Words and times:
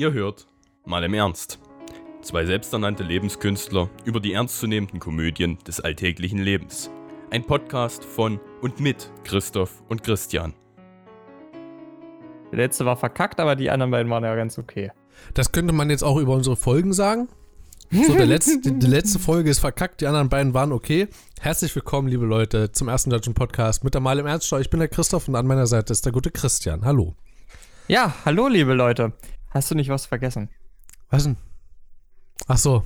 Ihr 0.00 0.14
hört 0.14 0.46
mal 0.86 1.04
im 1.04 1.12
Ernst. 1.12 1.58
Zwei 2.22 2.46
selbsternannte 2.46 3.02
Lebenskünstler 3.02 3.90
über 4.06 4.18
die 4.18 4.32
ernstzunehmenden 4.32 4.98
Komödien 4.98 5.58
des 5.66 5.78
alltäglichen 5.78 6.38
Lebens. 6.38 6.90
Ein 7.30 7.44
Podcast 7.44 8.02
von 8.02 8.40
und 8.62 8.80
mit 8.80 9.10
Christoph 9.24 9.82
und 9.90 10.02
Christian. 10.02 10.54
Der 12.50 12.60
letzte 12.60 12.86
war 12.86 12.96
verkackt, 12.96 13.40
aber 13.40 13.56
die 13.56 13.68
anderen 13.68 13.90
beiden 13.90 14.10
waren 14.10 14.24
ja 14.24 14.34
ganz 14.36 14.58
okay. 14.58 14.90
Das 15.34 15.52
könnte 15.52 15.74
man 15.74 15.90
jetzt 15.90 16.02
auch 16.02 16.16
über 16.16 16.32
unsere 16.32 16.56
Folgen 16.56 16.94
sagen. 16.94 17.28
So, 17.90 18.14
der 18.14 18.24
letzte, 18.24 18.58
die, 18.58 18.78
die 18.78 18.86
letzte 18.86 19.18
Folge 19.18 19.50
ist 19.50 19.58
verkackt, 19.58 20.00
die 20.00 20.06
anderen 20.06 20.30
beiden 20.30 20.54
waren 20.54 20.72
okay. 20.72 21.08
Herzlich 21.42 21.76
willkommen, 21.76 22.08
liebe 22.08 22.24
Leute, 22.24 22.72
zum 22.72 22.88
ersten 22.88 23.10
deutschen 23.10 23.34
Podcast 23.34 23.84
mit 23.84 23.92
der 23.92 24.00
Mal 24.00 24.18
im 24.18 24.24
Ernst. 24.24 24.50
Ich 24.50 24.70
bin 24.70 24.80
der 24.80 24.88
Christoph 24.88 25.28
und 25.28 25.36
an 25.36 25.46
meiner 25.46 25.66
Seite 25.66 25.92
ist 25.92 26.06
der 26.06 26.12
gute 26.12 26.30
Christian. 26.30 26.86
Hallo. 26.86 27.16
Ja, 27.86 28.14
hallo, 28.24 28.48
liebe 28.48 28.72
Leute. 28.72 29.12
Hast 29.50 29.70
du 29.70 29.74
nicht 29.74 29.88
was 29.90 30.06
vergessen? 30.06 30.48
Was 31.10 31.24
denn? 31.24 31.36
Ach 32.46 32.58
so, 32.58 32.84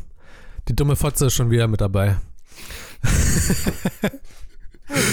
die 0.69 0.75
dumme 0.75 0.97
Fotze 0.97 1.27
ist 1.27 1.35
schon 1.35 1.51
wieder 1.51 1.69
mit 1.69 1.81
dabei. 1.81 2.17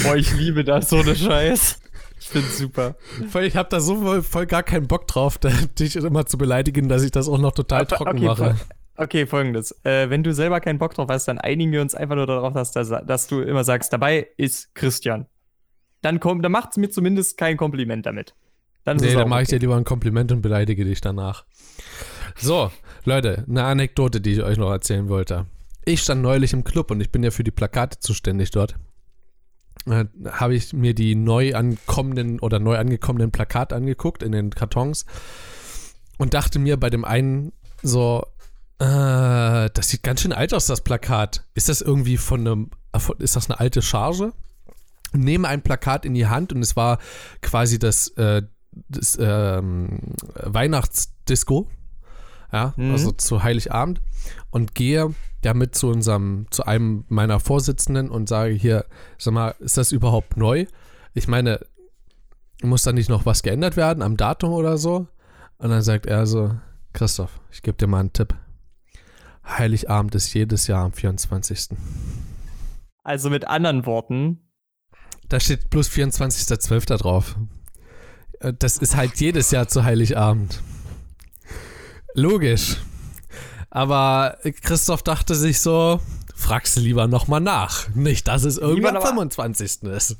Boah, 0.03 0.15
ich 0.15 0.33
liebe 0.33 0.63
das, 0.63 0.89
so 0.89 0.97
eine 0.97 1.15
Scheiß. 1.15 1.79
Ich 2.19 2.29
find's 2.29 2.57
super. 2.57 2.95
Voll, 3.29 3.43
ich 3.43 3.55
habe 3.55 3.69
da 3.69 3.79
so 3.79 3.99
voll, 4.01 4.21
voll 4.21 4.45
gar 4.45 4.63
keinen 4.63 4.87
Bock 4.87 5.07
drauf, 5.07 5.37
dich 5.79 5.95
immer 5.95 6.25
zu 6.25 6.37
beleidigen, 6.37 6.87
dass 6.87 7.03
ich 7.03 7.11
das 7.11 7.27
auch 7.27 7.37
noch 7.39 7.51
total 7.51 7.81
Aber- 7.81 7.95
trocken 7.95 8.17
okay, 8.17 8.25
mache. 8.25 8.55
Okay, 8.97 9.25
folgendes. 9.25 9.71
Äh, 9.83 10.09
wenn 10.11 10.21
du 10.21 10.31
selber 10.33 10.59
keinen 10.59 10.77
Bock 10.77 10.93
drauf 10.93 11.07
hast, 11.09 11.27
dann 11.27 11.39
einigen 11.39 11.71
wir 11.71 11.81
uns 11.81 11.95
einfach 11.95 12.15
nur 12.15 12.27
darauf, 12.27 12.53
dass, 12.53 12.71
dass, 12.71 12.89
dass 12.89 13.25
du 13.27 13.41
immer 13.41 13.63
sagst, 13.63 13.91
dabei 13.91 14.27
ist 14.37 14.75
Christian. 14.75 15.25
Dann, 16.01 16.19
komm, 16.19 16.43
dann 16.43 16.51
macht's 16.51 16.77
mir 16.77 16.89
zumindest 16.89 17.37
kein 17.37 17.57
Kompliment 17.57 18.05
damit. 18.05 18.35
Dann 18.83 18.97
Nee, 18.97 19.13
dann 19.13 19.29
mache 19.29 19.43
ich 19.43 19.49
okay. 19.49 19.59
dir 19.59 19.65
lieber 19.65 19.75
ein 19.75 19.83
Kompliment 19.83 20.31
und 20.31 20.41
beleidige 20.41 20.85
dich 20.85 21.01
danach. 21.01 21.45
So, 22.35 22.71
Leute, 23.05 23.45
eine 23.47 23.63
Anekdote, 23.63 24.21
die 24.21 24.33
ich 24.33 24.43
euch 24.43 24.57
noch 24.57 24.71
erzählen 24.71 25.09
wollte. 25.09 25.45
Ich 25.85 26.01
stand 26.01 26.21
neulich 26.21 26.53
im 26.53 26.63
Club 26.63 26.91
und 26.91 27.01
ich 27.01 27.11
bin 27.11 27.23
ja 27.23 27.31
für 27.31 27.43
die 27.43 27.51
Plakate 27.51 27.99
zuständig 27.99 28.51
dort. 28.51 28.75
Habe 29.87 30.55
ich 30.55 30.73
mir 30.73 30.93
die 30.93 31.15
neu 31.15 31.55
ankommenden 31.55 32.39
oder 32.39 32.59
neu 32.59 32.77
angekommenen 32.77 33.31
Plakate 33.31 33.75
angeguckt 33.75 34.21
in 34.21 34.31
den 34.31 34.51
Kartons 34.51 35.05
und 36.17 36.35
dachte 36.35 36.59
mir 36.59 36.77
bei 36.77 36.91
dem 36.91 37.03
einen 37.03 37.51
so, 37.81 38.23
äh, 38.77 39.69
das 39.73 39.89
sieht 39.89 40.03
ganz 40.03 40.21
schön 40.21 40.33
alt 40.33 40.53
aus, 40.53 40.67
das 40.67 40.81
Plakat. 40.81 41.45
Ist 41.55 41.69
das 41.69 41.81
irgendwie 41.81 42.17
von 42.17 42.41
einem, 42.41 42.69
ist 43.17 43.35
das 43.35 43.49
eine 43.49 43.59
alte 43.59 43.81
Charge? 43.81 44.33
Nehme 45.13 45.47
ein 45.47 45.63
Plakat 45.63 46.05
in 46.05 46.13
die 46.13 46.27
Hand 46.27 46.53
und 46.53 46.61
es 46.61 46.75
war 46.75 46.99
quasi 47.41 47.79
das, 47.79 48.09
äh, 48.17 48.43
das 48.71 49.17
ähm, 49.21 49.99
Weihnachtsdisco, 50.35 51.67
ja, 52.51 52.73
Mhm. 52.77 52.91
also 52.91 53.11
zu 53.11 53.43
Heiligabend 53.43 54.01
und 54.49 54.75
gehe 54.75 55.13
damit 55.41 55.75
zu 55.75 55.87
unserem, 55.89 56.45
zu 56.51 56.65
einem 56.65 57.05
meiner 57.07 57.39
Vorsitzenden 57.39 58.09
und 58.09 58.29
sage 58.29 58.53
hier, 58.53 58.85
sag 59.17 59.33
mal, 59.33 59.55
ist 59.59 59.77
das 59.77 59.91
überhaupt 59.91 60.37
neu? 60.37 60.65
Ich 61.13 61.27
meine, 61.27 61.59
muss 62.61 62.83
da 62.83 62.91
nicht 62.91 63.09
noch 63.09 63.25
was 63.25 63.41
geändert 63.43 63.75
werden 63.75 64.03
am 64.03 64.17
Datum 64.17 64.51
oder 64.51 64.77
so? 64.77 65.07
Und 65.57 65.69
dann 65.69 65.81
sagt 65.81 66.05
er 66.05 66.25
so, 66.27 66.55
Christoph, 66.93 67.39
ich 67.51 67.61
gebe 67.63 67.77
dir 67.77 67.87
mal 67.87 67.99
einen 68.01 68.13
Tipp. 68.13 68.35
Heiligabend 69.47 70.13
ist 70.15 70.33
jedes 70.33 70.67
Jahr 70.67 70.85
am 70.85 70.93
24. 70.93 71.69
Also 73.03 73.29
mit 73.31 73.47
anderen 73.47 73.85
Worten, 73.85 74.39
Da 75.27 75.39
steht 75.39 75.69
plus 75.71 75.89
24.12. 75.89 76.97
drauf. 76.97 77.35
Äh, 78.41 78.53
Das 78.57 78.77
ist 78.77 78.95
halt 78.95 79.15
jedes 79.19 79.51
Jahr 79.51 79.67
zu 79.67 79.83
Heiligabend. 79.83 80.61
Logisch. 82.13 82.77
Aber 83.69 84.37
Christoph 84.61 85.01
dachte 85.03 85.33
sich 85.33 85.61
so, 85.61 86.01
fragst 86.35 86.75
du 86.75 86.81
lieber 86.81 87.07
nochmal 87.07 87.39
nach. 87.39 87.87
Nicht, 87.95 88.27
dass 88.27 88.43
es 88.43 88.57
Lieber 88.59 88.89
am 88.89 88.95
noch 88.95 89.03
mal- 89.03 89.09
25. 89.09 89.83
ist. 89.83 90.17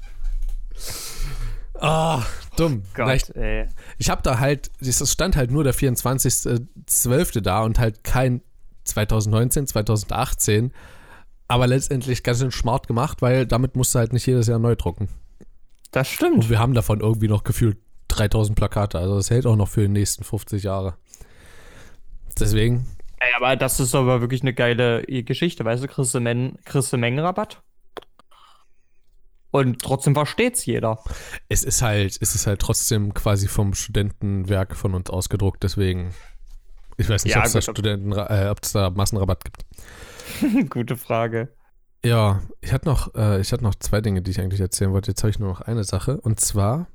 Ah, 1.80 2.24
dumm. 2.56 2.84
Gott, 2.94 3.06
Vielleicht- 3.08 3.30
ey. 3.32 3.68
Ich 3.98 4.10
habe 4.10 4.22
da 4.22 4.40
halt, 4.40 4.72
es 4.80 5.12
stand 5.12 5.36
halt 5.36 5.52
nur 5.52 5.64
der 5.64 5.74
24.12. 5.74 7.42
da 7.42 7.62
und 7.64 7.80
halt 7.80 8.04
kein 8.04 8.42
2019, 8.86 9.68
2018. 9.68 10.72
Aber 11.48 11.68
letztendlich 11.68 12.24
ganz 12.24 12.40
schön 12.40 12.52
smart 12.52 12.88
gemacht, 12.88 13.22
weil 13.22 13.46
damit 13.46 13.76
musst 13.76 13.94
du 13.96 14.00
halt 14.00 14.14
nicht 14.14 14.26
jedes 14.26 14.48
Jahr 14.48 14.60
neu 14.60 14.76
drucken. 14.76 15.10
Das 15.92 16.08
stimmt. 16.08 16.36
Und 16.36 16.50
wir 16.50 16.60
haben 16.60 16.74
davon 16.74 17.02
irgendwie 17.02 17.28
noch 17.28 17.44
gefühlt 17.44 17.78
3000 18.12 18.58
Plakate. 18.58 19.00
Also 19.00 19.16
das 19.16 19.30
hält 19.30 19.46
auch 19.46 19.56
noch 19.56 19.68
für 19.68 19.82
die 19.82 19.88
nächsten 19.88 20.24
50 20.24 20.64
Jahre. 20.64 20.96
Deswegen, 22.40 22.88
Ey, 23.20 23.30
aber 23.36 23.56
das 23.56 23.80
ist 23.80 23.94
aber 23.94 24.22
wirklich 24.22 24.42
eine 24.42 24.54
geile 24.54 25.04
Geschichte, 25.04 25.64
weißt 25.64 25.84
du, 25.84 25.88
kriegst 25.88 26.14
du, 26.16 26.20
Men 26.20 26.58
kriegst 26.66 26.92
du 26.92 26.98
Mengenrabatt. 26.98 27.62
Und 29.52 29.82
trotzdem 29.82 30.14
versteht's 30.16 30.66
jeder. 30.66 31.04
es 31.50 31.64
ist 31.64 31.82
halt, 31.82 32.18
es 32.22 32.36
ist 32.36 32.48
halt 32.48 32.60
trotzdem 32.62 33.14
quasi 33.14 33.48
vom 33.48 33.74
Studentenwerk 33.74 34.76
von 34.78 34.96
uns 34.96 35.10
ausgedruckt. 35.10 35.62
Deswegen, 35.62 36.14
ich 36.98 37.10
weiß 37.10 37.26
nicht, 37.26 37.34
Ja, 37.36 37.42
ob 37.42 37.48
es 37.48 37.52
da 37.54 37.62
Studenten, 37.62 38.14
äh, 38.14 38.48
ob 38.50 38.60
es 38.64 38.72
da 38.72 38.90
Massenrabatt 38.90 39.44
gibt. 39.44 39.66
Gute 40.70 40.96
Frage. 40.96 41.50
Ja, 42.04 42.42
ich 42.62 42.72
hatte 42.72 42.88
noch, 42.88 43.14
äh, 43.14 43.42
ich 43.42 43.52
hatte 43.52 43.64
noch 43.64 43.76
zwei 43.76 44.02
Dinge, 44.02 44.22
die 44.22 44.32
ich 44.32 44.40
eigentlich 44.40 44.62
erzählen 44.62 44.94
wollte. 44.94 45.12
Jetzt 45.12 45.22
habe 45.22 45.30
ich 45.30 45.38
nur 45.38 45.50
noch 45.50 45.62
eine 45.62 45.84
Sache. 45.84 46.20
Und 46.22 46.40
zwar, 46.40 46.88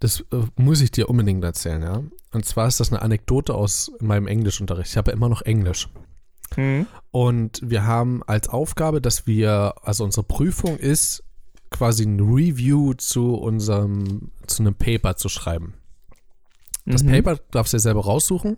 das 0.00 0.20
äh, 0.32 0.42
muss 0.56 0.80
ich 0.80 0.90
dir 0.90 1.08
unbedingt 1.08 1.44
erzählen, 1.44 1.82
ja. 1.82 2.02
Und 2.32 2.44
zwar 2.44 2.68
ist 2.68 2.80
das 2.80 2.92
eine 2.92 3.02
Anekdote 3.02 3.54
aus 3.54 3.92
meinem 4.00 4.26
Englischunterricht. 4.26 4.90
Ich 4.90 4.96
habe 4.96 5.10
ja 5.10 5.16
immer 5.16 5.28
noch 5.28 5.42
Englisch. 5.42 5.88
Hm? 6.54 6.86
Und 7.10 7.60
wir 7.62 7.84
haben 7.84 8.22
als 8.26 8.48
Aufgabe, 8.48 9.00
dass 9.00 9.26
wir, 9.26 9.74
also 9.82 10.04
unsere 10.04 10.24
Prüfung 10.24 10.76
ist, 10.76 11.24
quasi 11.70 12.04
ein 12.04 12.20
Review 12.20 12.94
zu 12.94 13.34
unserem, 13.34 14.30
zu 14.46 14.62
einem 14.62 14.74
Paper 14.74 15.16
zu 15.16 15.28
schreiben. 15.28 15.74
Das 16.86 17.02
Mhm. 17.02 17.10
Paper 17.10 17.36
darfst 17.50 17.72
du 17.72 17.76
dir 17.76 17.82
selber 17.82 18.04
raussuchen. 18.04 18.56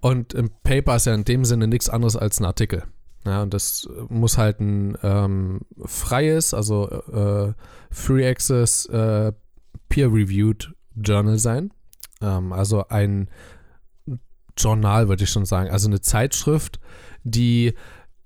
Und 0.00 0.34
im 0.34 0.50
Paper 0.62 0.96
ist 0.96 1.06
ja 1.06 1.14
in 1.14 1.24
dem 1.24 1.44
Sinne 1.44 1.66
nichts 1.66 1.88
anderes 1.88 2.14
als 2.14 2.38
ein 2.38 2.44
Artikel. 2.44 2.84
Ja, 3.24 3.42
und 3.42 3.54
das 3.54 3.88
äh, 3.90 4.12
muss 4.12 4.36
halt 4.38 4.60
ein 4.60 4.96
ähm, 5.02 5.60
freies, 5.84 6.52
also 6.54 6.88
äh, 6.90 7.54
Free 7.90 8.28
Access, 8.28 8.86
äh, 8.86 9.32
Peer-Reviewed 9.94 10.74
Journal 10.96 11.38
sein. 11.38 11.72
Ähm, 12.20 12.52
also 12.52 12.88
ein 12.88 13.28
Journal, 14.58 15.08
würde 15.08 15.22
ich 15.22 15.30
schon 15.30 15.44
sagen. 15.44 15.70
Also 15.70 15.86
eine 15.86 16.00
Zeitschrift, 16.00 16.80
die 17.22 17.74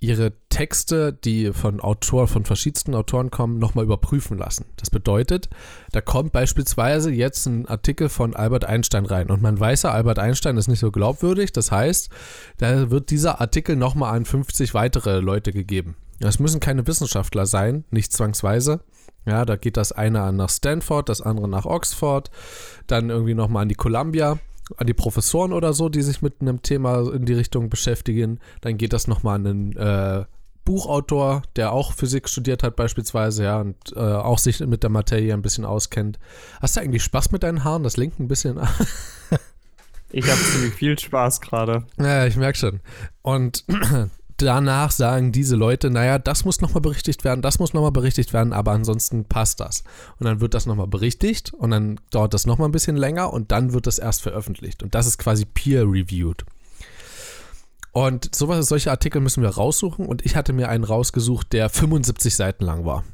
ihre 0.01 0.33
Texte, 0.49 1.13
die 1.13 1.53
von 1.53 1.81
Autor, 1.81 2.27
von 2.27 2.47
verschiedensten 2.47 2.95
Autoren 2.95 3.31
kommen, 3.31 3.59
nochmal 3.59 3.85
überprüfen 3.85 4.39
lassen. 4.39 4.65
Das 4.77 4.89
bedeutet, 4.89 5.51
da 5.93 6.01
kommt 6.01 6.33
beispielsweise 6.33 7.11
jetzt 7.11 7.45
ein 7.45 7.67
Artikel 7.67 8.09
von 8.09 8.35
Albert 8.35 8.65
Einstein 8.65 9.05
rein 9.05 9.29
und 9.29 9.43
man 9.43 9.61
weiß 9.61 9.83
ja, 9.83 9.91
Albert 9.91 10.21
Einstein 10.21 10.57
ist 10.57 10.69
nicht 10.69 10.79
so 10.79 10.91
glaubwürdig. 10.91 11.53
Das 11.53 11.71
heißt, 11.71 12.09
da 12.57 12.91
wird 12.91 13.11
dieser 13.11 13.43
Artikel 13.43 13.77
nochmal 13.77 14.17
an 14.17 14.25
50 14.25 14.73
weitere 14.73 15.19
Leute 15.21 15.53
gegeben. 15.53 15.97
Das 16.21 16.39
müssen 16.39 16.61
keine 16.61 16.87
Wissenschaftler 16.87 17.45
sein, 17.45 17.85
nicht 17.91 18.13
zwangsweise. 18.13 18.81
Ja, 19.27 19.45
da 19.45 19.57
geht 19.57 19.77
das 19.77 19.93
eine 19.93 20.23
an 20.23 20.37
nach 20.37 20.51
Stanford, 20.51 21.09
das 21.09 21.21
andere 21.21 21.49
nach 21.49 21.67
Oxford, 21.67 22.31
dann 22.87 23.11
irgendwie 23.11 23.35
nochmal 23.35 23.63
an 23.63 23.69
die 23.69 23.75
Columbia, 23.75 24.39
an 24.77 24.87
die 24.87 24.95
Professoren 24.95 25.53
oder 25.53 25.73
so, 25.73 25.89
die 25.89 26.03
sich 26.03 26.23
mit 26.23 26.41
einem 26.41 26.63
Thema 26.63 27.13
in 27.13 27.27
die 27.27 27.35
Richtung 27.35 27.69
beschäftigen. 27.69 28.41
Dann 28.61 28.79
geht 28.79 28.93
das 28.93 29.07
nochmal 29.07 29.37
an 29.37 29.47
einen 29.47 29.77
äh, 29.77 30.25
Buchautor, 30.65 31.43
der 31.57 31.73
auch 31.73 31.93
Physik 31.93 32.29
studiert 32.29 32.63
hat 32.63 32.77
beispielsweise, 32.77 33.45
ja, 33.45 33.61
und 33.61 33.77
äh, 33.97 34.01
auch 34.01 34.39
sich 34.39 34.61
mit 34.61 34.83
der 34.83 34.91
Materie 34.91 35.33
ein 35.33 35.43
bisschen 35.43 35.65
auskennt. 35.65 36.19
Hast 36.61 36.77
du 36.77 36.81
eigentlich 36.81 37.03
Spaß 37.03 37.31
mit 37.31 37.43
deinen 37.43 37.65
Haaren? 37.65 37.83
Das 37.83 37.97
lenkt 37.97 38.21
ein 38.21 38.29
bisschen 38.29 38.59
an. 38.59 38.69
Ich 40.11 40.27
habe 40.27 40.41
ziemlich 40.41 40.73
viel 40.73 40.99
Spaß 40.99 41.41
gerade. 41.43 41.85
Ja, 41.99 42.25
ich 42.25 42.37
merke 42.37 42.57
schon. 42.57 42.81
Und 43.23 43.65
danach 44.39 44.91
sagen 44.91 45.33
diese 45.33 45.57
Leute, 45.57 45.91
naja, 45.91 46.19
das 46.19 46.45
muss 46.45 46.61
nochmal 46.61 46.81
berichtigt 46.81 47.25
werden, 47.25 47.43
das 47.43 47.59
muss 47.59 47.75
nochmal 47.75 47.93
berichtigt 47.93 48.33
werden, 48.33 48.53
aber 48.53 48.73
ansonsten 48.73 49.25
passt 49.25 49.61
das. 49.61 49.85
Und 50.19 50.25
dann 50.25 50.41
wird 50.41 50.55
das 50.55 50.67
nochmal 50.67 50.87
berichtigt 50.87 51.53
und 51.55 51.71
dann 51.71 52.01
dauert 52.11 52.35
das 52.35 52.47
nochmal 52.47 52.69
ein 52.69 52.73
bisschen 52.73 52.97
länger 52.97 53.33
und 53.33 53.53
dann 53.53 53.73
wird 53.73 53.87
das 53.87 53.99
erst 53.99 54.23
veröffentlicht. 54.23 54.83
Und 54.83 54.95
das 54.95 55.07
ist 55.07 55.19
quasi 55.19 55.45
peer-reviewed. 55.45 56.45
Und 57.93 58.35
sowas, 58.35 58.67
solche 58.67 58.91
Artikel 58.91 59.21
müssen 59.21 59.43
wir 59.43 59.51
raussuchen 59.51 60.07
und 60.07 60.25
ich 60.25 60.37
hatte 60.37 60.53
mir 60.53 60.69
einen 60.69 60.85
rausgesucht, 60.85 61.53
der 61.53 61.69
75 61.69 62.37
Seiten 62.37 62.65
lang 62.65 62.85
war. 62.85 63.05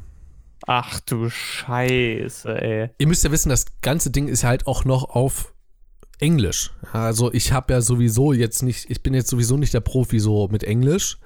Ach 0.67 1.01
du 1.01 1.31
Scheiße, 1.31 2.61
ey. 2.61 2.91
Ihr 2.99 3.07
müsst 3.07 3.25
ja 3.25 3.31
wissen, 3.31 3.49
das 3.49 3.67
ganze 3.83 4.11
Ding 4.11 4.29
ist 4.29 4.45
halt 4.45 4.67
auch 4.67 4.85
noch 4.85 5.05
auf 5.11 5.54
Englisch. 6.21 6.73
Also 6.93 7.33
ich 7.33 7.53
habe 7.53 7.73
ja 7.73 7.81
sowieso 7.81 8.33
jetzt 8.33 8.63
nicht, 8.63 8.91
ich 8.91 9.03
bin 9.03 9.15
jetzt 9.15 9.29
sowieso 9.29 9.57
nicht 9.57 9.75
der 9.75 9.81
Profi 9.81 10.21
so 10.21 10.49
mit 10.49 10.65
Englisch. 10.65 11.19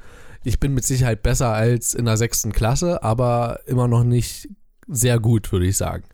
Ich 0.44 0.60
bin 0.60 0.74
mit 0.74 0.84
Sicherheit 0.84 1.22
besser 1.22 1.52
als 1.52 1.94
in 1.94 2.04
der 2.04 2.16
sechsten 2.16 2.52
Klasse, 2.52 3.02
aber 3.02 3.60
immer 3.66 3.88
noch 3.88 4.04
nicht 4.04 4.48
sehr 4.86 5.18
gut, 5.20 5.52
würde 5.52 5.66
ich 5.66 5.76
sagen. 5.76 6.04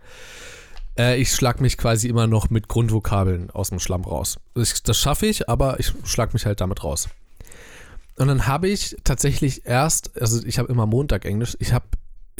Äh, 0.98 1.20
ich 1.20 1.32
schlag 1.32 1.60
mich 1.60 1.76
quasi 1.76 2.08
immer 2.08 2.26
noch 2.26 2.50
mit 2.50 2.68
Grundvokabeln 2.68 3.50
aus 3.50 3.68
dem 3.68 3.78
Schlamm 3.78 4.02
raus. 4.02 4.38
Ich, 4.54 4.82
das 4.82 4.98
schaffe 4.98 5.26
ich, 5.26 5.48
aber 5.48 5.78
ich 5.78 5.92
schlag 6.04 6.32
mich 6.32 6.46
halt 6.46 6.60
damit 6.60 6.82
raus. 6.84 7.08
Und 8.16 8.28
dann 8.28 8.46
habe 8.46 8.68
ich 8.68 8.96
tatsächlich 9.04 9.66
erst, 9.66 10.20
also 10.20 10.44
ich 10.46 10.58
habe 10.58 10.72
immer 10.72 10.86
Montag 10.86 11.24
Englisch, 11.24 11.56
ich 11.60 11.72
habe 11.72 11.86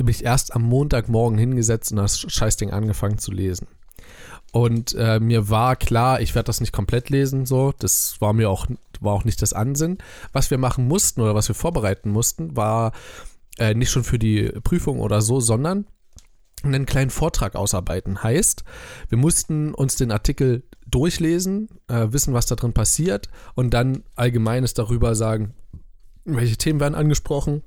mich 0.02 0.24
erst 0.24 0.54
am 0.54 0.62
Montagmorgen 0.62 1.38
hingesetzt 1.38 1.92
und 1.92 1.98
das 1.98 2.20
Scheißding 2.20 2.70
angefangen 2.70 3.18
zu 3.18 3.32
lesen. 3.32 3.66
Und 4.54 4.94
äh, 4.94 5.18
mir 5.18 5.50
war 5.50 5.74
klar, 5.74 6.20
ich 6.20 6.36
werde 6.36 6.46
das 6.46 6.60
nicht 6.60 6.72
komplett 6.72 7.10
lesen, 7.10 7.44
so. 7.44 7.72
Das 7.76 8.20
war 8.20 8.32
mir 8.32 8.48
auch, 8.48 8.68
war 9.00 9.12
auch 9.12 9.24
nicht 9.24 9.42
das 9.42 9.52
Ansinn. 9.52 9.98
Was 10.32 10.48
wir 10.52 10.58
machen 10.58 10.86
mussten 10.86 11.22
oder 11.22 11.34
was 11.34 11.48
wir 11.48 11.56
vorbereiten 11.56 12.10
mussten, 12.10 12.56
war 12.56 12.92
äh, 13.58 13.74
nicht 13.74 13.90
schon 13.90 14.04
für 14.04 14.20
die 14.20 14.52
Prüfung 14.62 15.00
oder 15.00 15.22
so, 15.22 15.40
sondern 15.40 15.88
einen 16.62 16.86
kleinen 16.86 17.10
Vortrag 17.10 17.56
ausarbeiten. 17.56 18.22
Heißt, 18.22 18.62
wir 19.08 19.18
mussten 19.18 19.74
uns 19.74 19.96
den 19.96 20.12
Artikel 20.12 20.62
durchlesen, 20.86 21.68
äh, 21.88 22.12
wissen, 22.12 22.32
was 22.32 22.46
da 22.46 22.54
drin 22.54 22.72
passiert 22.72 23.28
und 23.56 23.74
dann 23.74 24.04
Allgemeines 24.14 24.72
darüber 24.72 25.16
sagen, 25.16 25.54
welche 26.24 26.58
Themen 26.58 26.78
werden 26.78 26.94
angesprochen, 26.94 27.64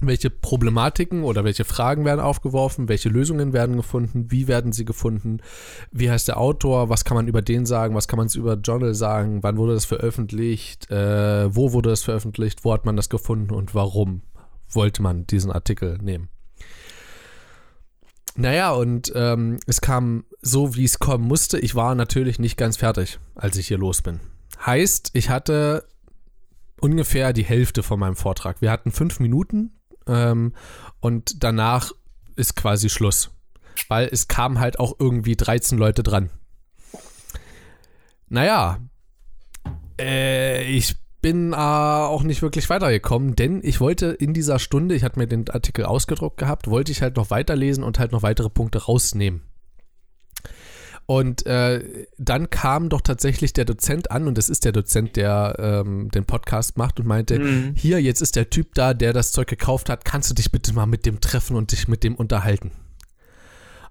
welche 0.00 0.30
Problematiken 0.30 1.22
oder 1.22 1.44
welche 1.44 1.64
Fragen 1.64 2.04
werden 2.04 2.20
aufgeworfen, 2.20 2.88
welche 2.88 3.08
Lösungen 3.08 3.52
werden 3.52 3.76
gefunden, 3.76 4.30
wie 4.30 4.48
werden 4.48 4.72
sie 4.72 4.84
gefunden, 4.84 5.38
wie 5.92 6.10
heißt 6.10 6.28
der 6.28 6.38
Autor, 6.38 6.88
was 6.88 7.04
kann 7.04 7.16
man 7.16 7.28
über 7.28 7.42
den 7.42 7.64
sagen, 7.64 7.94
was 7.94 8.08
kann 8.08 8.18
man 8.18 8.28
über 8.34 8.54
Journal 8.54 8.94
sagen, 8.94 9.42
wann 9.42 9.56
wurde 9.56 9.74
das 9.74 9.84
veröffentlicht, 9.84 10.90
äh, 10.90 11.54
wo 11.54 11.72
wurde 11.72 11.90
das 11.90 12.02
veröffentlicht, 12.02 12.64
wo 12.64 12.72
hat 12.72 12.84
man 12.84 12.96
das 12.96 13.08
gefunden 13.08 13.54
und 13.54 13.74
warum 13.74 14.22
wollte 14.68 15.02
man 15.02 15.26
diesen 15.26 15.52
Artikel 15.52 15.98
nehmen. 15.98 16.28
Naja, 18.36 18.72
und 18.72 19.12
ähm, 19.14 19.58
es 19.66 19.80
kam 19.80 20.24
so, 20.42 20.74
wie 20.74 20.84
es 20.84 20.98
kommen 20.98 21.24
musste. 21.24 21.58
Ich 21.60 21.76
war 21.76 21.94
natürlich 21.94 22.40
nicht 22.40 22.56
ganz 22.56 22.76
fertig, 22.76 23.20
als 23.36 23.56
ich 23.56 23.68
hier 23.68 23.78
los 23.78 24.02
bin. 24.02 24.18
Heißt, 24.64 25.10
ich 25.12 25.30
hatte 25.30 25.86
ungefähr 26.80 27.32
die 27.32 27.44
Hälfte 27.44 27.84
von 27.84 28.00
meinem 28.00 28.16
Vortrag. 28.16 28.60
Wir 28.60 28.72
hatten 28.72 28.90
fünf 28.90 29.20
Minuten 29.20 29.72
ähm, 30.06 30.52
und 31.00 31.42
danach 31.42 31.92
ist 32.36 32.56
quasi 32.56 32.88
Schluss. 32.88 33.30
Weil 33.88 34.08
es 34.10 34.28
kamen 34.28 34.60
halt 34.60 34.78
auch 34.78 34.94
irgendwie 34.98 35.36
13 35.36 35.78
Leute 35.78 36.02
dran. 36.02 36.30
Naja, 38.28 38.78
äh, 40.00 40.64
ich 40.64 40.96
bin 41.20 41.52
äh, 41.52 41.56
auch 41.56 42.22
nicht 42.22 42.42
wirklich 42.42 42.68
weitergekommen, 42.68 43.34
denn 43.34 43.60
ich 43.62 43.80
wollte 43.80 44.06
in 44.08 44.34
dieser 44.34 44.58
Stunde, 44.58 44.94
ich 44.94 45.04
hatte 45.04 45.18
mir 45.18 45.26
den 45.26 45.48
Artikel 45.48 45.84
ausgedruckt 45.84 46.36
gehabt, 46.36 46.68
wollte 46.68 46.92
ich 46.92 47.02
halt 47.02 47.16
noch 47.16 47.30
weiterlesen 47.30 47.82
und 47.82 47.98
halt 47.98 48.12
noch 48.12 48.22
weitere 48.22 48.50
Punkte 48.50 48.84
rausnehmen. 48.84 49.42
Und 51.06 51.44
äh, 51.46 52.06
dann 52.16 52.48
kam 52.48 52.88
doch 52.88 53.02
tatsächlich 53.02 53.52
der 53.52 53.66
Dozent 53.66 54.10
an, 54.10 54.26
und 54.26 54.38
das 54.38 54.48
ist 54.48 54.64
der 54.64 54.72
Dozent, 54.72 55.16
der 55.16 55.56
ähm, 55.58 56.10
den 56.10 56.24
Podcast 56.24 56.78
macht, 56.78 56.98
und 56.98 57.06
meinte: 57.06 57.38
mhm. 57.38 57.74
Hier, 57.76 58.00
jetzt 58.00 58.22
ist 58.22 58.36
der 58.36 58.48
Typ 58.48 58.74
da, 58.74 58.94
der 58.94 59.12
das 59.12 59.32
Zeug 59.32 59.48
gekauft 59.48 59.90
hat. 59.90 60.04
Kannst 60.04 60.30
du 60.30 60.34
dich 60.34 60.50
bitte 60.50 60.72
mal 60.72 60.86
mit 60.86 61.04
dem 61.04 61.20
treffen 61.20 61.56
und 61.56 61.72
dich 61.72 61.88
mit 61.88 62.04
dem 62.04 62.14
unterhalten? 62.14 62.70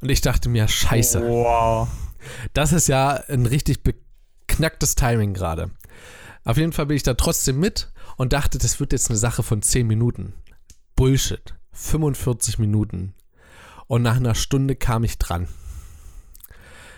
Und 0.01 0.09
ich 0.09 0.21
dachte 0.21 0.49
mir: 0.49 0.67
Scheiße. 0.67 1.21
Wow. 1.21 1.87
Das 2.53 2.73
ist 2.73 2.87
ja 2.87 3.21
ein 3.27 3.45
richtig 3.45 3.83
beknacktes 3.83 4.95
Timing 4.95 5.33
gerade. 5.33 5.69
Auf 6.45 6.57
jeden 6.57 6.73
Fall 6.73 6.87
bin 6.87 6.97
ich 6.97 7.03
da 7.03 7.13
trotzdem 7.13 7.59
mit 7.59 7.91
und 8.17 8.33
dachte, 8.33 8.57
das 8.57 8.79
wird 8.79 8.91
jetzt 8.91 9.09
eine 9.09 9.17
Sache 9.17 9.43
von 9.43 9.61
10 9.61 9.85
Minuten. 9.87 10.33
Bullshit. 10.95 11.55
45 11.73 12.59
Minuten. 12.59 13.13
Und 13.87 14.01
nach 14.01 14.17
einer 14.17 14.35
Stunde 14.35 14.75
kam 14.75 15.03
ich 15.03 15.17
dran. 15.17 15.47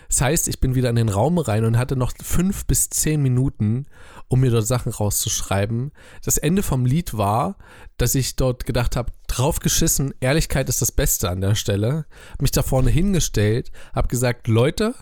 Das 0.08 0.20
heißt, 0.20 0.48
ich 0.48 0.60
bin 0.60 0.74
wieder 0.74 0.90
in 0.90 0.96
den 0.96 1.08
Raum 1.08 1.38
rein 1.38 1.64
und 1.64 1.78
hatte 1.78 1.96
noch 1.96 2.12
fünf 2.22 2.66
bis 2.66 2.90
zehn 2.90 3.22
Minuten, 3.22 3.86
um 4.28 4.40
mir 4.40 4.50
dort 4.50 4.66
Sachen 4.66 4.92
rauszuschreiben. 4.92 5.92
Das 6.24 6.38
Ende 6.38 6.62
vom 6.62 6.86
Lied 6.86 7.16
war, 7.16 7.56
dass 7.96 8.14
ich 8.14 8.36
dort 8.36 8.66
gedacht 8.66 8.96
habe, 8.96 9.12
draufgeschissen, 9.26 10.14
Ehrlichkeit 10.20 10.68
ist 10.68 10.82
das 10.82 10.92
Beste 10.92 11.30
an 11.30 11.40
der 11.40 11.54
Stelle. 11.54 12.06
Mich 12.40 12.50
da 12.50 12.62
vorne 12.62 12.90
hingestellt, 12.90 13.72
habe 13.94 14.08
gesagt, 14.08 14.48
Leute, 14.48 14.94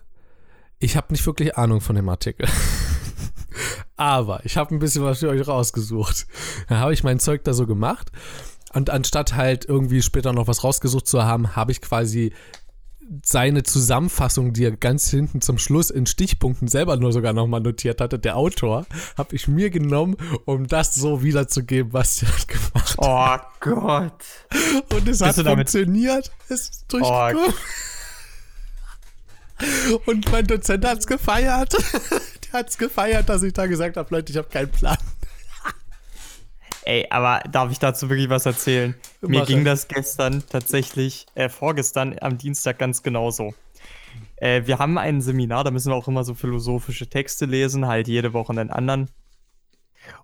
ich 0.79 0.97
habe 0.97 1.13
nicht 1.13 1.25
wirklich 1.27 1.57
Ahnung 1.57 1.81
von 1.81 1.97
dem 1.97 2.09
Artikel. 2.09 2.47
Aber 3.97 4.45
ich 4.45 4.57
habe 4.57 4.75
ein 4.75 4.81
bisschen 4.81 5.05
was 5.05 5.21
für 5.21 5.29
euch 5.29 5.47
rausgesucht. 5.47 6.27
Dann 6.69 6.79
habe 6.79 6.93
ich 6.93 7.05
mein 7.05 7.21
Zeug 7.21 7.45
da 7.45 7.55
so 7.55 7.67
gemacht. 7.67 8.11
Und 8.73 8.91
anstatt 8.91 9.35
halt 9.35 9.67
irgendwie 9.67 10.03
später 10.03 10.33
noch 10.33 10.49
was 10.49 10.65
rausgesucht 10.65 11.07
zu 11.07 11.23
haben, 11.23 11.55
habe 11.55 11.71
ich 11.71 11.81
quasi 11.81 12.33
seine 13.25 13.63
Zusammenfassung, 13.63 14.53
die 14.53 14.65
er 14.65 14.73
ganz 14.73 15.11
hinten 15.11 15.41
zum 15.41 15.59
Schluss 15.59 15.91
in 15.91 16.07
Stichpunkten 16.07 16.69
selber 16.69 16.97
nur 16.97 17.13
sogar 17.13 17.33
nochmal 17.33 17.61
notiert 17.61 18.01
hatte, 18.01 18.19
der 18.19 18.37
Autor, 18.37 18.87
habe 19.17 19.35
ich 19.35 19.49
mir 19.49 19.71
genommen, 19.71 20.17
um 20.45 20.67
das 20.67 20.95
so 20.95 21.23
wiederzugeben, 21.23 21.93
was 21.93 22.23
er 22.23 22.29
hat 22.29 22.49
gemacht 22.49 22.95
Oh 22.99 23.37
Gott. 23.61 24.25
Und 24.93 25.09
es 25.09 25.19
Bist 25.19 25.23
hat 25.23 25.47
funktioniert. 25.47 26.31
Es 26.49 26.69
ist 26.69 26.85
durchgekommen. 26.89 27.37
Oh. 27.49 27.53
Und 30.07 30.31
mein 30.33 30.47
Dozent 30.47 30.85
hat 30.85 30.99
es 30.99 31.07
gefeiert. 31.07 31.73
der 32.45 32.61
hat 32.61 32.71
es 32.71 32.79
gefeiert, 32.79 33.29
dass 33.29 33.43
ich 33.43 33.53
da 33.53 33.67
gesagt 33.67 33.97
habe, 33.97 34.15
Leute, 34.15 34.33
ich 34.33 34.39
habe 34.39 34.49
keinen 34.49 34.71
Plan. 34.71 34.99
Ey, 36.87 37.07
aber 37.09 37.41
darf 37.51 37.73
ich 37.73 37.79
dazu 37.79 38.11
wirklich 38.11 38.29
was 38.29 38.45
erzählen? 38.45 38.95
Mach 39.23 39.29
Mir 39.31 39.47
ging 39.47 39.65
das 39.65 39.89
gestern 39.89 40.43
tatsächlich, 40.49 41.27
äh, 41.35 41.49
vorgestern 41.49 42.19
am 42.21 42.37
Dienstag 42.37 42.79
ganz 42.79 43.03
genauso. 43.03 43.55
Äh, 44.37 44.67
wir 44.67 44.79
haben 44.79 44.99
ein 44.99 45.23
Seminar, 45.23 45.65
da 45.65 45.71
müssen 45.71 45.91
wir 45.91 45.97
auch 45.97 46.09
immer 46.09 46.25
so 46.25 46.35
philosophische 46.35 47.09
Texte 47.09 47.47
lesen, 47.47 47.87
halt 47.87 48.07
jede 48.07 48.35
Woche 48.35 48.53
einen 48.53 48.71
anderen. 48.71 49.09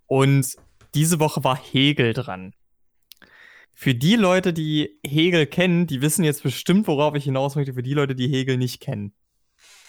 Und 0.06 0.56
diese 0.94 1.18
Woche 1.18 1.44
war 1.44 1.56
Hegel 1.56 2.12
dran. 2.12 2.54
Für 3.72 3.94
die 3.94 4.16
Leute, 4.16 4.52
die 4.52 4.98
Hegel 5.06 5.46
kennen, 5.46 5.86
die 5.86 6.02
wissen 6.02 6.24
jetzt 6.24 6.42
bestimmt, 6.42 6.86
worauf 6.86 7.14
ich 7.14 7.24
hinaus 7.24 7.56
möchte, 7.56 7.72
für 7.72 7.82
die 7.82 7.94
Leute, 7.94 8.14
die 8.14 8.28
Hegel 8.28 8.58
nicht 8.58 8.80
kennen. 8.80 9.14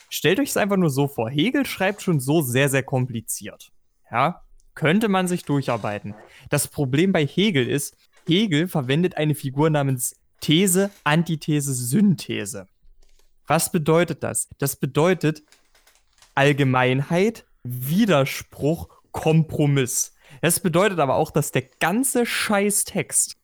Stellt 0.10 0.40
euch 0.40 0.50
es 0.50 0.58
einfach 0.58 0.78
nur 0.78 0.90
so 0.90 1.10
vor. 1.10 1.30
Hegel 1.30 1.66
schreibt 1.66 2.02
schon 2.02 2.22
so 2.22 2.42
sehr, 2.42 2.70
sehr 2.70 2.84
kompliziert. 2.84 3.72
Ja, 4.10 4.44
könnte 4.76 5.08
man 5.08 5.28
sich 5.28 5.44
durcharbeiten. 5.44 6.16
Das 6.50 6.68
Problem 6.68 7.12
bei 7.12 7.26
Hegel 7.26 7.68
ist, 7.68 7.98
Hegel 8.28 8.68
verwendet 8.68 9.18
eine 9.18 9.36
Figur 9.36 9.70
namens 9.70 10.16
These, 10.40 10.92
Antithese, 11.04 11.74
Synthese. 11.74 12.68
Was 13.48 13.72
bedeutet 13.72 14.24
das? 14.24 14.48
Das 14.58 14.76
bedeutet 14.76 15.44
Allgemeinheit, 16.36 17.46
Widerspruch, 17.64 18.90
Kompromiss. 19.12 20.14
Das 20.42 20.60
bedeutet 20.60 21.00
aber 21.00 21.16
auch, 21.16 21.32
dass 21.32 21.52
der 21.52 21.64
ganze 21.80 22.26
Scheißtext 22.26 23.36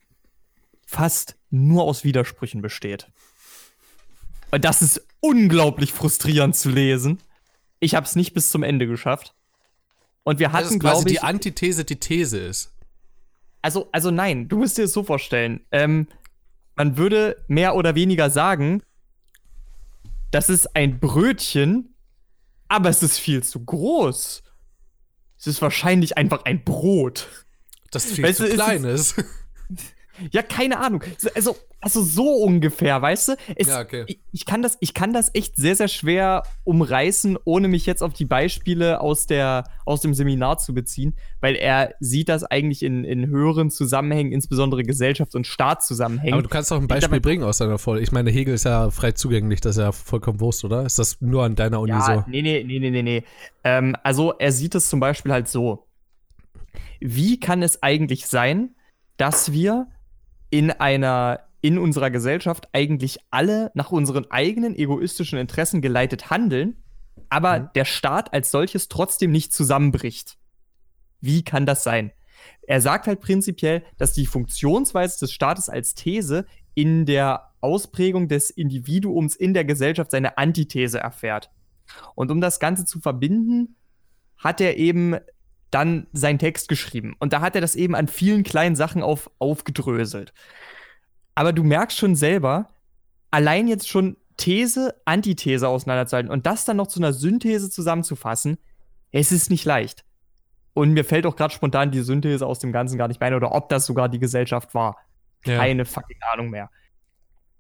fast 0.86 1.38
nur 1.50 1.84
aus 1.84 2.04
Widersprüchen 2.04 2.62
besteht. 2.62 3.12
Und 4.52 4.64
das 4.64 4.82
ist 4.82 5.06
unglaublich 5.20 5.92
frustrierend 5.92 6.56
zu 6.56 6.70
lesen. 6.70 7.20
Ich 7.80 7.96
habe 7.96 8.06
es 8.06 8.16
nicht 8.16 8.34
bis 8.34 8.50
zum 8.50 8.64
Ende 8.64 8.88
geschafft. 8.88 9.36
Und 10.28 10.40
wir 10.40 10.52
hatten, 10.52 10.78
glaube 10.78 11.10
ich. 11.10 11.16
die 11.16 11.22
Antithese 11.22 11.86
die 11.86 12.02
These 12.02 12.38
ist. 12.38 12.74
Also, 13.62 13.88
also 13.94 14.12
nein, 14.12 14.50
du 14.50 14.58
musst 14.58 14.78
dir 14.78 14.82
das 14.82 14.92
so 14.92 15.02
vorstellen. 15.02 15.62
Ähm, 15.72 16.08
man 16.76 16.98
würde 16.98 17.46
mehr 17.48 17.76
oder 17.76 17.96
weniger 17.96 18.30
sagen, 18.30 18.84
das 20.32 20.50
ist 20.50 20.76
ein 20.76 21.00
Brötchen, 21.00 21.96
aber 22.68 22.90
es 22.90 23.04
ist 23.04 23.20
viel 23.20 23.42
zu 23.42 23.64
groß. 23.64 24.44
Es 25.38 25.48
ist 25.48 25.62
wahrscheinlich 25.62 26.18
einfach 26.18 26.44
ein 26.44 26.62
Brot. 26.62 27.30
Das 27.92 28.12
viel 28.12 28.26
weißt 28.26 28.40
zu 28.40 28.50
klein 28.50 28.84
ist. 28.84 29.16
Ja, 30.32 30.42
keine 30.42 30.80
Ahnung. 30.80 31.04
Also, 31.36 31.56
also 31.80 32.02
so 32.02 32.34
ungefähr, 32.36 33.02
weißt 33.02 33.30
du? 33.30 33.36
Es, 33.56 33.68
ja, 33.68 33.82
okay. 33.82 34.04
ich, 34.08 34.20
ich, 34.32 34.46
kann 34.46 34.62
das, 34.62 34.78
ich 34.80 34.94
kann 34.94 35.14
das 35.14 35.34
echt 35.36 35.56
sehr, 35.56 35.76
sehr 35.76 35.88
schwer 35.88 36.44
umreißen, 36.64 37.38
ohne 37.46 37.68
mich 37.68 37.86
jetzt 37.86 38.02
auf 38.02 38.14
die 38.14 38.26
Beispiele 38.26 39.00
aus, 39.00 39.28
der, 39.28 39.66
aus 39.86 40.02
dem 40.02 40.14
Seminar 40.14 40.58
zu 40.58 40.74
beziehen, 40.74 41.16
weil 41.40 41.56
er 41.56 41.94
sieht 42.00 42.30
das 42.30 42.44
eigentlich 42.44 42.82
in, 42.84 43.04
in 43.04 43.28
höheren 43.28 43.70
Zusammenhängen, 43.70 44.32
insbesondere 44.32 44.82
Gesellschafts- 44.82 45.36
und 45.36 45.46
Staatszusammenhängen. 45.46 46.34
Aber 46.34 46.44
du 46.44 46.50
kannst 46.50 46.74
auch 46.74 46.82
ein 46.82 46.88
Beispiel 46.88 47.22
bringen 47.22 47.44
aus 47.44 47.60
deiner 47.60 47.78
Folge. 47.78 48.02
Ich 48.02 48.12
meine, 48.12 48.32
Hegel 48.32 48.56
ist 48.56 48.66
ja 48.66 48.90
frei 48.90 49.12
zugänglich, 49.12 49.62
das 49.62 49.78
ist 49.78 49.82
ja 49.82 49.92
vollkommen 49.92 50.40
Wurst, 50.40 50.66
oder? 50.66 50.86
Ist 50.86 50.98
das 50.98 51.22
nur 51.22 51.44
an 51.44 51.56
deiner 51.56 51.80
Uni 51.80 51.92
ja, 51.92 52.02
so? 52.02 52.24
Nee, 52.28 52.42
nee, 52.42 52.64
nee, 52.64 52.80
nee, 52.80 52.90
nee, 52.90 53.04
nee. 53.04 53.24
Ähm, 53.64 53.96
also 54.04 54.34
er 54.34 54.52
sieht 54.52 54.74
es 54.76 54.90
zum 54.90 55.00
Beispiel 55.00 55.32
halt 55.32 55.48
so. 55.48 55.88
Wie 57.00 57.40
kann 57.40 57.62
es 57.62 57.84
eigentlich 57.84 58.26
sein, 58.26 58.76
dass 59.18 59.52
wir 59.52 59.88
in 60.50 60.72
einer 60.72 61.42
in 61.62 61.78
unserer 61.80 62.12
Gesellschaft 62.12 62.70
eigentlich 62.72 63.18
alle 63.32 63.72
nach 63.74 63.92
unseren 63.92 64.30
eigenen 64.30 64.76
egoistischen 64.76 65.40
Interessen 65.40 65.82
geleitet 65.82 66.30
handeln, 66.30 66.84
aber 67.30 67.60
mhm. 67.60 67.70
der 67.76 67.86
Staat 67.86 68.34
als 68.34 68.52
solches 68.52 68.88
trotzdem 68.88 69.32
nicht 69.32 69.54
zusammenbricht. 69.54 70.38
Wie 71.20 71.44
kann 71.44 71.66
das 71.66 71.84
sein? 71.84 72.12
Er 72.68 72.80
sagt 72.82 73.08
halt 73.08 73.22
prinzipiell, 73.22 73.84
dass 73.98 74.14
die 74.14 74.28
Funktionsweise 74.28 75.20
des 75.20 75.32
Staates 75.32 75.68
als 75.70 75.96
These 75.96 76.46
in 76.76 77.06
der 77.06 77.54
Ausprägung 77.60 78.28
des 78.28 78.52
Individuums 78.52 79.36
in 79.36 79.54
der 79.54 79.66
Gesellschaft 79.66 80.12
seine 80.12 80.38
Antithese 80.38 81.00
erfährt. 81.00 81.50
Und 82.14 82.30
um 82.30 82.40
das 82.40 82.60
Ganze 82.60 82.86
zu 82.86 83.00
verbinden, 83.00 83.76
hat 84.38 84.62
er 84.62 84.78
eben 84.78 85.16
dann 85.72 86.08
seinen 86.14 86.40
Text 86.40 86.70
geschrieben. 86.70 87.16
Und 87.20 87.34
da 87.34 87.42
hat 87.42 87.56
er 87.56 87.62
das 87.62 87.76
eben 87.76 87.96
an 87.96 88.08
vielen 88.08 88.44
kleinen 88.44 88.76
Sachen 88.76 89.04
auf, 89.04 89.30
aufgedröselt. 89.40 90.34
Aber 91.36 91.54
du 91.54 91.64
merkst 91.64 91.98
schon 91.98 92.16
selber, 92.16 92.70
allein 93.32 93.68
jetzt 93.68 93.90
schon 93.90 94.18
These, 94.38 94.96
Antithese 95.06 95.68
auseinanderzuhalten 95.68 96.32
und 96.32 96.46
das 96.46 96.66
dann 96.66 96.78
noch 96.78 96.88
zu 96.88 97.00
einer 97.00 97.14
Synthese 97.14 97.70
zusammenzufassen, 97.70 98.58
es 99.12 99.32
ist 99.32 99.50
nicht 99.50 99.66
leicht. 99.66 100.06
Und 100.74 100.94
mir 100.94 101.04
fällt 101.04 101.26
auch 101.26 101.36
gerade 101.36 101.54
spontan 101.54 101.92
die 101.92 102.02
Synthese 102.02 102.46
aus 102.46 102.60
dem 102.60 102.72
Ganzen 102.72 102.98
gar 102.98 103.08
nicht 103.08 103.20
mehr 103.20 103.28
ein 103.28 103.34
oder 103.34 103.54
ob 103.54 103.70
das 103.70 103.88
sogar 103.88 104.10
die 104.10 104.20
Gesellschaft 104.20 104.76
war. 104.76 104.98
Ja. 105.44 105.58
Keine 105.58 105.86
fucking 105.86 106.20
Ahnung 106.32 106.50
mehr. 106.50 106.70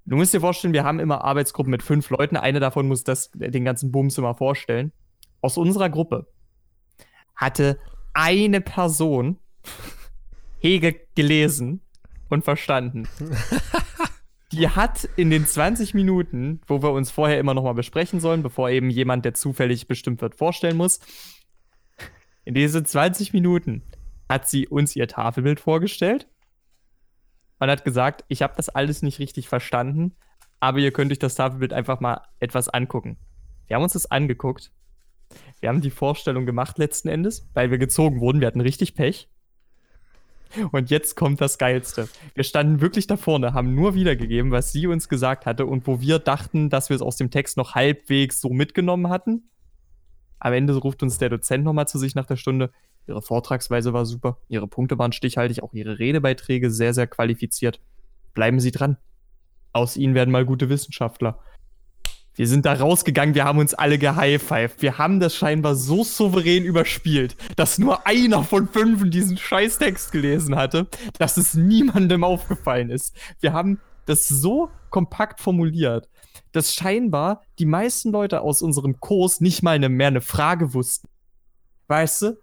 Du 0.06 0.16
musst 0.16 0.34
dir 0.34 0.40
vorstellen, 0.40 0.74
wir 0.74 0.84
haben 0.84 1.00
immer 1.00 1.24
Arbeitsgruppen 1.24 1.72
mit 1.72 1.84
fünf 1.84 2.10
Leuten. 2.12 2.38
Eine 2.38 2.60
davon 2.60 2.88
muss 2.88 3.04
das, 3.04 3.32
den 3.34 3.66
ganzen 3.66 3.92
Bums 3.92 4.18
immer 4.18 4.36
vorstellen. 4.36 4.94
Aus 5.42 5.58
unserer 5.58 5.90
Gruppe 5.90 6.28
hatte 7.36 7.80
eine 8.18 8.62
Person 8.62 9.38
Hegel 10.60 10.96
gelesen 11.14 11.82
und 12.30 12.44
verstanden. 12.44 13.08
Die 14.52 14.70
hat 14.70 15.08
in 15.18 15.30
den 15.30 15.46
20 15.46 15.94
Minuten, 15.94 16.62
wo 16.66 16.82
wir 16.82 16.92
uns 16.94 17.12
vorher 17.12 17.40
immer 17.40 17.54
noch 17.54 17.64
mal 17.64 17.74
besprechen 17.74 18.20
sollen, 18.20 18.42
bevor 18.42 18.72
eben 18.72 18.90
jemand, 18.90 19.24
der 19.24 19.36
zufällig 19.36 19.88
bestimmt 19.88 20.22
wird, 20.22 20.34
vorstellen 20.34 20.78
muss, 20.78 21.00
in 22.44 22.56
diese 22.56 22.82
20 22.82 23.34
Minuten 23.34 23.84
hat 24.28 24.48
sie 24.48 24.68
uns 24.68 24.96
ihr 24.96 25.08
Tafelbild 25.08 25.60
vorgestellt 25.60 26.28
und 27.60 27.70
hat 27.70 27.86
gesagt, 27.86 28.26
ich 28.30 28.42
habe 28.42 28.54
das 28.58 28.70
alles 28.70 29.04
nicht 29.04 29.20
richtig 29.20 29.48
verstanden, 29.48 30.16
aber 30.60 30.80
ihr 30.80 30.92
könnt 30.92 31.12
euch 31.12 31.20
das 31.20 31.36
Tafelbild 31.36 31.72
einfach 31.72 32.00
mal 32.00 32.22
etwas 32.40 32.68
angucken. 32.68 33.18
Wir 33.68 33.76
haben 33.76 33.84
uns 33.84 33.94
das 33.94 34.10
angeguckt. 34.10 34.72
Wir 35.60 35.70
haben 35.70 35.82
die 35.82 35.90
Vorstellung 35.90 36.46
gemacht 36.46 36.78
letzten 36.78 37.08
Endes, 37.08 37.50
weil 37.54 37.72
wir 37.72 37.78
gezogen 37.78 38.20
wurden. 38.20 38.40
Wir 38.40 38.48
hatten 38.48 38.62
richtig 38.62 38.96
Pech. 38.96 39.30
Und 40.72 40.90
jetzt 40.90 41.16
kommt 41.16 41.42
das 41.42 41.58
Geilste. 41.58 42.08
Wir 42.34 42.44
standen 42.44 42.82
wirklich 42.82 43.08
da 43.08 43.18
vorne, 43.18 43.54
haben 43.54 43.76
nur 43.76 43.96
wiedergegeben, 43.96 44.52
was 44.52 44.72
sie 44.72 44.88
uns 44.88 45.10
gesagt 45.10 45.46
hatte 45.46 45.66
und 45.66 45.88
wo 45.88 46.00
wir 46.00 46.20
dachten, 46.20 46.70
dass 46.70 46.90
wir 46.90 46.96
es 46.96 47.02
aus 47.02 47.18
dem 47.18 47.32
Text 47.32 47.58
noch 47.58 47.76
halbwegs 47.76 48.40
so 48.40 48.50
mitgenommen 48.50 49.10
hatten. 49.10 49.50
Am 50.40 50.54
Ende 50.54 50.76
ruft 50.76 51.04
uns 51.04 51.18
der 51.18 51.30
Dozent 51.30 51.64
nochmal 51.64 51.88
zu 51.88 51.98
sich 51.98 52.16
nach 52.16 52.26
der 52.26 52.38
Stunde. 52.38 52.72
Ihre 53.08 53.22
Vortragsweise 53.22 53.94
war 53.94 54.06
super, 54.06 54.38
ihre 54.48 54.68
Punkte 54.68 54.98
waren 54.98 55.12
stichhaltig, 55.12 55.64
auch 55.64 55.74
ihre 55.74 56.00
Redebeiträge 56.00 56.70
sehr, 56.70 56.94
sehr 56.94 57.08
qualifiziert. 57.08 57.80
Bleiben 58.34 58.60
Sie 58.60 58.72
dran. 58.72 58.98
Aus 59.74 59.98
Ihnen 59.98 60.14
werden 60.14 60.32
mal 60.32 60.46
gute 60.46 60.70
Wissenschaftler. 60.70 61.40
Wir 62.38 62.48
sind 62.48 62.68
da 62.68 62.74
rausgegangen, 62.74 63.34
wir 63.34 63.46
haben 63.46 63.58
uns 63.58 63.74
alle 63.74 63.98
gehighfived. 63.98 64.84
Wir 64.84 65.00
haben 65.00 65.20
das 65.20 65.36
scheinbar 65.36 65.74
so 65.74 66.04
souverän 66.04 66.66
überspielt, 66.66 67.36
dass 67.56 67.80
nur 67.80 68.06
einer 68.06 68.44
von 68.44 68.68
fünf 68.68 69.10
diesen 69.10 69.38
Scheißtext 69.38 70.12
gelesen 70.12 70.56
hatte, 70.56 70.88
dass 71.18 71.38
es 71.38 71.56
niemandem 71.56 72.24
aufgefallen 72.24 72.92
ist. 72.92 73.16
Wir 73.40 73.54
haben 73.54 73.80
das 74.06 74.28
so 74.28 74.70
kompakt 74.92 75.42
formuliert, 75.42 76.10
dass 76.52 76.76
scheinbar 76.76 77.42
die 77.58 77.66
meisten 77.66 78.12
Leute 78.12 78.42
aus 78.42 78.62
unserem 78.62 79.00
Kurs 79.00 79.42
nicht 79.42 79.64
mal 79.64 79.72
eine, 79.72 79.90
mehr 79.90 80.08
eine 80.08 80.22
Frage 80.22 80.76
wussten. 80.76 81.10
Weißt 81.88 82.22
du? 82.22 82.38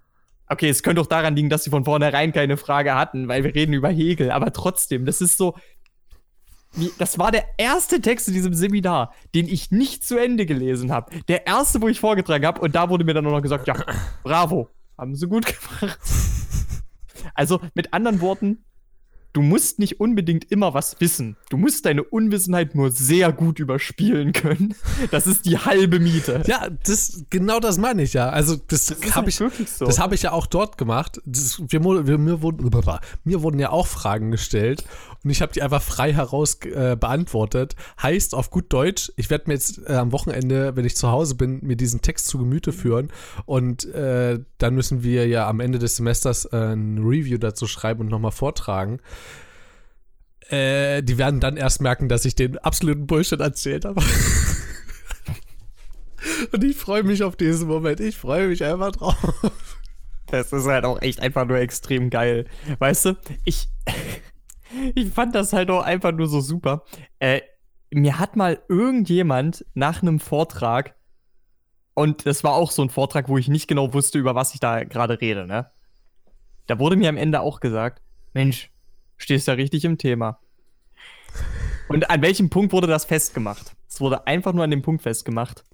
Okay, 0.49 0.69
es 0.69 0.83
könnte 0.83 1.01
auch 1.01 1.07
daran 1.07 1.37
liegen, 1.37 1.51
dass 1.51 1.63
sie 1.63 1.71
von 1.71 1.85
vornherein 1.85 2.33
keine 2.33 2.57
Frage 2.57 2.97
hatten, 2.97 3.29
weil 3.29 3.45
wir 3.45 3.55
reden 3.55 3.73
über 3.73 3.91
Hegel, 3.91 4.33
aber 4.33 4.53
trotzdem, 4.53 5.07
das 5.07 5.21
ist 5.21 5.39
so, 5.39 5.55
das 6.99 7.19
war 7.19 7.31
der 7.31 7.45
erste 7.57 8.01
Text 8.01 8.29
in 8.29 8.35
diesem 8.35 8.55
Seminar, 8.55 9.13
den 9.35 9.49
ich 9.49 9.71
nicht 9.71 10.05
zu 10.05 10.17
Ende 10.17 10.47
gelesen 10.47 10.93
habe. 10.93 11.13
Der 11.29 11.47
erste, 11.47 11.81
wo 11.81 11.89
ich 11.89 12.01
vorgetragen 12.01 12.47
habe. 12.47 12.61
Und 12.61 12.75
da 12.75 12.89
wurde 12.89 13.05
mir 13.05 13.15
dann 13.15 13.25
nur 13.25 13.33
noch 13.33 13.43
gesagt, 13.43 13.67
ja, 13.67 13.75
bravo, 14.23 14.69
haben 14.99 15.15
sie 15.15 15.29
gut 15.29 15.47
gemacht. 15.47 15.99
Also 17.35 17.61
mit 17.75 17.93
anderen 17.93 18.21
Worten, 18.21 18.65
du 19.35 19.43
musst 19.43 19.79
nicht 19.79 20.01
unbedingt 20.01 20.51
immer 20.51 20.73
was 20.73 21.01
wissen. 21.01 21.37
Du 21.51 21.59
musst 21.59 21.85
deine 21.85 22.05
Unwissenheit 22.05 22.75
nur 22.75 22.91
sehr 22.91 23.33
gut 23.33 23.59
überspielen 23.59 24.33
können. 24.33 24.75
Das 25.11 25.27
ist 25.27 25.45
die 25.45 25.59
halbe 25.59 25.99
Miete. 25.99 26.43
Ja, 26.47 26.69
das, 26.87 27.25
genau 27.29 27.61
das 27.61 27.79
meine 27.79 28.03
ich 28.03 28.15
ja. 28.15 28.31
Also, 28.31 28.57
das, 28.57 28.87
das 28.87 29.15
habe 29.15 29.31
halt 29.31 29.61
ich, 29.61 29.71
so. 29.71 29.85
das 29.85 30.01
ich 30.13 30.23
ja 30.23 30.33
auch 30.33 30.47
dort 30.47 30.79
gemacht. 30.79 31.21
Das, 31.25 31.61
wir, 31.69 31.83
wir, 31.83 32.19
mir, 32.19 32.43
wurden, 32.43 32.71
mir 33.25 33.43
wurden 33.43 33.59
ja 33.59 33.71
auch 33.71 33.87
Fragen 33.87 34.31
gestellt 34.31 34.85
und 35.25 35.31
ich 35.31 35.43
habe 35.43 35.53
die 35.53 35.63
einfach 35.63 35.83
frei 35.83 36.13
heraus 36.13 36.59
äh, 36.63 36.97
beantwortet. 36.99 37.75
Heißt 38.01 38.35
auf 38.35 38.51
gut 38.51 38.73
Deutsch, 38.73 39.13
ich 39.17 39.31
werde 39.31 39.45
mir 39.49 39.55
jetzt 39.55 39.81
äh, 39.87 39.95
am 39.95 40.13
Wochenende, 40.13 40.77
wenn 40.77 40.85
ich 40.85 40.97
zu 40.97 41.11
Hause 41.11 41.35
bin, 41.35 41.61
mir 41.63 41.77
diesen 41.77 42.03
Text 42.03 42.27
zu 42.27 42.39
Gemüte 42.39 42.73
führen 42.73 43.11
und 43.47 43.85
äh, 43.87 44.39
dann 44.59 44.75
müssen 44.75 45.03
wir 45.03 45.27
ja 45.27 45.49
am 45.49 45.61
Ende 45.61 45.79
des 45.79 45.97
Semesters 45.97 46.45
äh, 46.47 46.75
ein 46.75 46.99
Review 46.99 47.39
dazu 47.39 47.67
schreiben 47.67 48.01
und 48.01 48.11
nochmal 48.11 48.33
vortragen. 48.33 49.01
Äh, 50.51 51.03
die 51.03 51.19
werden 51.19 51.41
dann 51.41 51.57
erst 51.57 51.81
merken, 51.81 52.09
dass 52.09 52.25
ich 52.25 52.35
den 52.35 52.59
absoluten 52.59 53.07
Bullshit 53.07 53.41
erzählt 53.41 53.85
habe. 53.85 54.01
und 56.53 56.65
ich 56.65 56.77
freue 56.77 57.03
mich 57.03 57.23
auf 57.23 57.37
diesen 57.37 57.69
Moment. 57.69 58.01
Ich 58.01 58.17
freue 58.17 58.49
mich 58.49 58.65
einfach 58.65 58.93
drauf. 58.93 59.79
Das 60.27 60.53
ist 60.53 60.67
halt 60.67 60.85
auch 60.85 61.01
echt 61.01 61.21
einfach 61.21 61.47
nur 61.47 61.59
extrem 61.59 62.11
geil. 62.11 62.47
Weißt 62.79 63.07
du, 63.07 63.17
ich, 63.45 63.69
ich 64.95 65.11
fand 65.11 65.35
das 65.35 65.53
halt 65.53 65.71
auch 65.71 65.83
einfach 65.83 66.13
nur 66.13 66.29
so 66.29 66.41
super. 66.41 66.85
Äh, 67.19 67.41
mir 67.91 68.19
hat 68.19 68.37
mal 68.37 68.61
irgendjemand 68.69 69.65
nach 69.75 70.03
einem 70.03 70.19
Vortrag, 70.19 70.97
und 71.95 72.27
das 72.27 72.43
war 72.43 72.55
auch 72.55 72.73
so 72.73 72.83
ein 72.83 72.91
Vortrag, 72.91 73.29
wo 73.29 73.39
ich 73.39 73.49
nicht 73.49 73.69
genau 73.69 73.95
wusste, 73.95 74.19
über 74.19 74.35
was 74.35 74.55
ich 74.55 74.61
da 74.61 74.83
gerade 74.83 75.21
rede, 75.21 75.47
ne? 75.47 75.71
Da 76.67 76.81
wurde 76.81 76.97
mir 76.97 77.09
am 77.09 77.17
Ende 77.17 77.41
auch 77.41 77.61
gesagt, 77.61 78.03
Mensch, 78.33 78.74
stehst 79.17 79.49
da 79.49 79.53
richtig 79.53 79.85
im 79.85 79.99
Thema. 79.99 80.39
Und 81.89 82.11
an 82.11 82.23
welchem 82.23 82.51
Punkt 82.51 82.73
wurde 82.73 82.87
das 82.87 83.05
festgemacht? 83.05 83.75
Es 83.89 84.01
wurde 84.01 84.27
einfach 84.27 84.53
nur 84.53 84.65
an 84.65 84.71
dem 84.71 84.83
Punkt 84.83 85.03
festgemacht, 85.03 85.65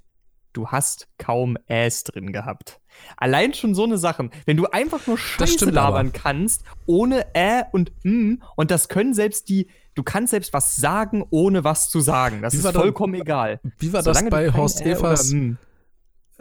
du 0.52 0.68
hast 0.68 1.08
kaum 1.18 1.56
Äs 1.66 2.04
drin 2.04 2.32
gehabt. 2.32 2.80
Allein 3.16 3.54
schon 3.54 3.74
so 3.74 3.84
eine 3.84 3.98
Sache. 3.98 4.30
Wenn 4.46 4.56
du 4.56 4.66
einfach 4.66 5.06
nur 5.06 5.16
Scheiße 5.16 5.70
labern 5.70 6.08
aber. 6.08 6.18
kannst, 6.18 6.64
ohne 6.86 7.26
Ä 7.34 7.62
und 7.72 7.92
M, 8.04 8.42
und 8.56 8.70
das 8.70 8.88
können 8.88 9.14
selbst 9.14 9.48
die, 9.48 9.68
du 9.94 10.02
kannst 10.02 10.32
selbst 10.32 10.52
was 10.52 10.76
sagen, 10.76 11.24
ohne 11.30 11.64
was 11.64 11.88
zu 11.88 12.00
sagen. 12.00 12.42
Das 12.42 12.54
ist 12.54 12.66
vollkommen 12.66 13.14
da, 13.14 13.20
egal. 13.20 13.60
Wie 13.78 13.92
war 13.92 14.02
Solange 14.02 14.30
das 14.30 14.38
bei 14.38 14.52
Horst 14.52 14.80
Evers? 14.82 15.34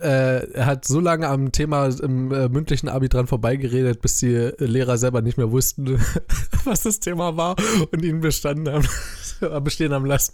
Äh, 0.02 0.52
er 0.54 0.66
hat 0.66 0.86
so 0.86 1.00
lange 1.00 1.28
am 1.28 1.52
Thema 1.52 1.88
im 1.88 2.32
äh, 2.32 2.50
mündlichen 2.50 2.90
Abi 2.90 3.10
dran 3.10 3.28
vorbeigeredet, 3.28 4.02
bis 4.02 4.18
die 4.20 4.52
Lehrer 4.58 4.98
selber 4.98 5.22
nicht 5.22 5.38
mehr 5.38 5.52
wussten, 5.52 6.00
was 6.64 6.84
das 6.84 7.00
Thema 7.00 7.38
war 7.38 7.56
und 7.92 8.04
ihn 8.04 8.22
bestanden 8.22 8.74
haben, 8.74 9.64
bestehen 9.64 9.94
haben 9.94 10.06
lassen. 10.06 10.34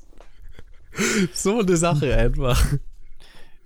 So 1.34 1.60
eine 1.60 1.77
Sache 1.77 2.15
einfach. 2.15 2.63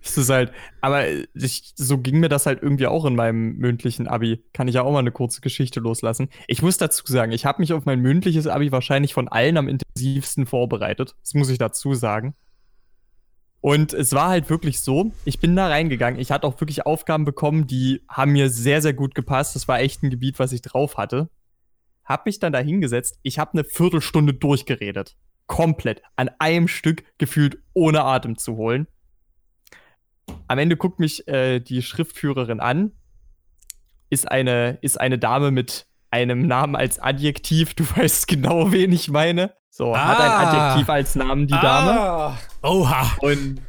Es 0.02 0.18
ist 0.18 0.30
halt, 0.30 0.52
aber 0.82 1.06
ich, 1.34 1.74
so 1.76 1.98
ging 1.98 2.20
mir 2.20 2.30
das 2.30 2.46
halt 2.46 2.64
irgendwie 2.64 2.88
auch 2.88 3.06
in 3.06 3.16
meinem 3.16 3.58
mündlichen 3.58 4.08
Abi. 4.08 4.44
Kann 4.54 4.68
ich 4.68 4.76
ja 4.76 4.84
auch 4.84 4.94
mal 4.94 5.00
eine 5.00 5.12
kurze 5.12 5.42
Geschichte 5.42 5.80
loslassen. 5.80 6.30
Ich 6.48 6.62
muss 6.62 6.78
dazu 6.78 7.04
sagen, 7.06 7.32
ich 7.32 7.46
habe 7.46 7.62
mich 7.62 7.74
auf 7.74 7.86
mein 7.86 8.00
mündliches 8.00 8.48
Abi 8.48 8.72
wahrscheinlich 8.72 9.14
von 9.14 9.28
allen 9.28 9.58
am 9.58 9.68
intensivsten 9.68 10.46
vorbereitet. 10.46 11.16
Das 11.22 11.34
muss 11.34 11.50
ich 11.50 11.58
dazu 11.58 11.94
sagen. 11.94 12.34
Und 13.62 13.94
es 13.94 14.14
war 14.14 14.30
halt 14.30 14.50
wirklich 14.50 14.80
so, 14.80 15.12
ich 15.26 15.40
bin 15.40 15.56
da 15.56 15.68
reingegangen. 15.68 16.20
Ich 16.20 16.32
hatte 16.32 16.48
auch 16.48 16.60
wirklich 16.62 16.86
Aufgaben 16.86 17.26
bekommen, 17.26 17.68
die 17.68 18.02
haben 18.08 18.32
mir 18.32 18.50
sehr, 18.50 18.82
sehr 18.82 18.94
gut 18.94 19.16
gepasst. 19.16 19.56
Das 19.56 19.68
war 19.68 19.80
echt 19.80 20.02
ein 20.02 20.10
Gebiet, 20.10 20.40
was 20.40 20.54
ich 20.54 20.62
drauf 20.62 20.98
hatte. 20.98 21.30
Hab 22.06 22.26
mich 22.26 22.40
dann 22.40 22.54
da 22.54 22.60
hingesetzt. 22.60 23.20
Ich 23.22 23.38
habe 23.38 23.54
eine 23.54 23.64
Viertelstunde 23.66 24.34
durchgeredet. 24.34 25.18
Komplett. 25.46 26.02
An 26.16 26.30
einem 26.40 26.68
Stück 26.68 27.04
gefühlt 27.18 27.58
ohne 27.74 28.04
Atem 28.04 28.38
zu 28.38 28.56
holen. 28.56 28.88
Am 30.48 30.58
Ende 30.58 30.78
guckt 30.78 31.00
mich 31.00 31.28
äh, 31.28 31.60
die 31.60 31.82
Schriftführerin 31.82 32.60
an. 32.60 32.94
Ist 34.10 34.32
eine, 34.32 34.78
ist 34.82 35.00
eine 35.00 35.20
Dame 35.20 35.52
mit 35.52 35.88
einem 36.12 36.48
Namen 36.48 36.76
als 36.76 37.00
Adjektiv. 37.00 37.74
Du 37.74 37.84
weißt 37.96 38.28
genau, 38.28 38.72
wen 38.72 38.92
ich 38.94 39.10
meine. 39.10 39.54
So, 39.80 39.96
ah. 39.96 40.08
hat 40.10 40.20
ein 40.20 40.30
ah. 40.30 40.72
Adjektiv 40.72 40.90
als 40.90 41.16
Namen 41.16 41.48
die 41.48 41.54
Dame. 41.54 41.92
Ah. 42.02 42.38
Oha. 42.64 43.14
Und, 43.22 43.62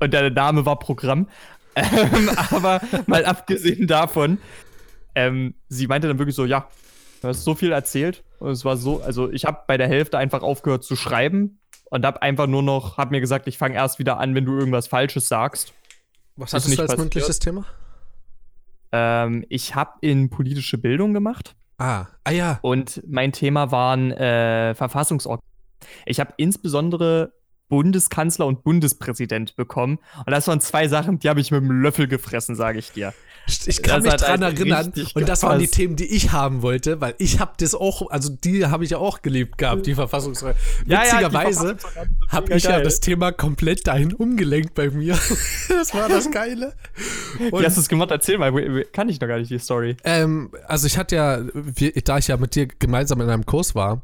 und 0.00 0.14
der 0.14 0.30
Name 0.30 0.64
war 0.64 0.78
Programm. 0.78 1.28
Ähm, 1.76 2.28
aber 2.50 2.80
mal 3.06 3.24
abgesehen 3.24 3.86
davon, 3.86 4.38
ähm, 5.14 5.54
sie 5.68 5.86
meinte 5.86 6.08
dann 6.08 6.18
wirklich 6.18 6.34
so, 6.34 6.44
ja, 6.44 6.66
du 7.22 7.28
hast 7.28 7.44
so 7.44 7.54
viel 7.54 7.70
erzählt. 7.70 8.24
Und 8.40 8.50
es 8.50 8.64
war 8.64 8.76
so, 8.76 9.00
also 9.02 9.30
ich 9.30 9.44
habe 9.44 9.60
bei 9.68 9.76
der 9.76 9.86
Hälfte 9.86 10.18
einfach 10.18 10.42
aufgehört 10.42 10.82
zu 10.82 10.96
schreiben 10.96 11.60
und 11.88 12.04
habe 12.04 12.22
einfach 12.22 12.48
nur 12.48 12.64
noch, 12.64 12.98
habe 12.98 13.12
mir 13.12 13.20
gesagt, 13.20 13.46
ich 13.46 13.56
fange 13.56 13.76
erst 13.76 14.00
wieder 14.00 14.18
an, 14.18 14.34
wenn 14.34 14.44
du 14.44 14.58
irgendwas 14.58 14.88
Falsches 14.88 15.28
sagst. 15.28 15.72
Was 16.34 16.52
hattest 16.52 16.76
du 16.76 16.82
als 16.82 16.90
passiert. 16.90 16.98
mündliches 16.98 17.38
Thema? 17.38 17.64
Ähm, 18.90 19.46
ich 19.48 19.76
habe 19.76 19.92
in 20.00 20.28
politische 20.28 20.76
Bildung 20.76 21.14
gemacht. 21.14 21.54
Ah, 21.78 22.08
ah 22.24 22.32
ja. 22.32 22.58
Und 22.62 23.00
mein 23.06 23.30
Thema 23.30 23.70
waren 23.70 24.10
äh, 24.10 24.74
Verfassungsorgane. 24.74 25.49
Ich 26.06 26.20
habe 26.20 26.34
insbesondere 26.36 27.32
Bundeskanzler 27.70 28.46
und 28.46 28.64
Bundespräsident 28.64 29.56
bekommen. 29.56 30.00
Und 30.18 30.30
das 30.30 30.46
waren 30.48 30.60
zwei 30.60 30.88
Sachen, 30.88 31.20
die 31.20 31.28
habe 31.30 31.40
ich 31.40 31.50
mit 31.52 31.62
dem 31.62 31.80
Löffel 31.80 32.08
gefressen, 32.08 32.56
sage 32.56 32.80
ich 32.80 32.92
dir. 32.92 33.14
Ich 33.66 33.82
kann 33.82 34.02
das 34.02 34.12
mich 34.12 34.22
dran 34.22 34.44
halt 34.44 34.58
erinnern. 34.58 34.92
Und 35.14 35.28
das 35.28 35.42
waren 35.44 35.58
die 35.60 35.68
Themen, 35.68 35.96
die 35.96 36.04
ich 36.04 36.32
haben 36.32 36.62
wollte, 36.62 37.00
weil 37.00 37.14
ich 37.18 37.40
habe 37.40 37.52
das 37.58 37.74
auch, 37.74 38.10
also 38.10 38.28
die 38.28 38.66
habe 38.66 38.84
ich 38.84 38.90
ja 38.90 38.98
auch 38.98 39.22
geliebt 39.22 39.56
gehabt, 39.56 39.86
die 39.86 39.94
Verfassungsrechte. 39.94 40.60
Ja, 40.86 41.02
Witzigerweise 41.02 41.76
ja, 41.94 42.04
habe 42.28 42.54
ich 42.54 42.64
ja 42.64 42.80
das 42.80 43.00
Thema 43.00 43.32
komplett 43.32 43.86
dahin 43.86 44.12
umgelenkt 44.12 44.74
bei 44.74 44.90
mir. 44.90 45.16
das 45.68 45.94
war 45.94 46.08
das 46.08 46.30
Geile. 46.30 46.74
Und, 47.50 47.60
Wie 47.60 47.66
hast 47.66 47.76
du 47.76 47.80
es 47.80 47.88
gemacht? 47.88 48.10
Erzähl 48.10 48.36
mal, 48.36 48.52
kann 48.92 49.08
ich 49.08 49.20
noch 49.20 49.28
gar 49.28 49.38
nicht 49.38 49.50
die 49.50 49.58
Story. 49.58 49.96
Ähm, 50.02 50.50
also 50.66 50.88
ich 50.88 50.98
hatte 50.98 51.16
ja, 51.16 51.40
da 52.04 52.18
ich 52.18 52.28
ja 52.28 52.36
mit 52.36 52.56
dir 52.56 52.66
gemeinsam 52.66 53.20
in 53.20 53.30
einem 53.30 53.46
Kurs 53.46 53.74
war, 53.76 54.02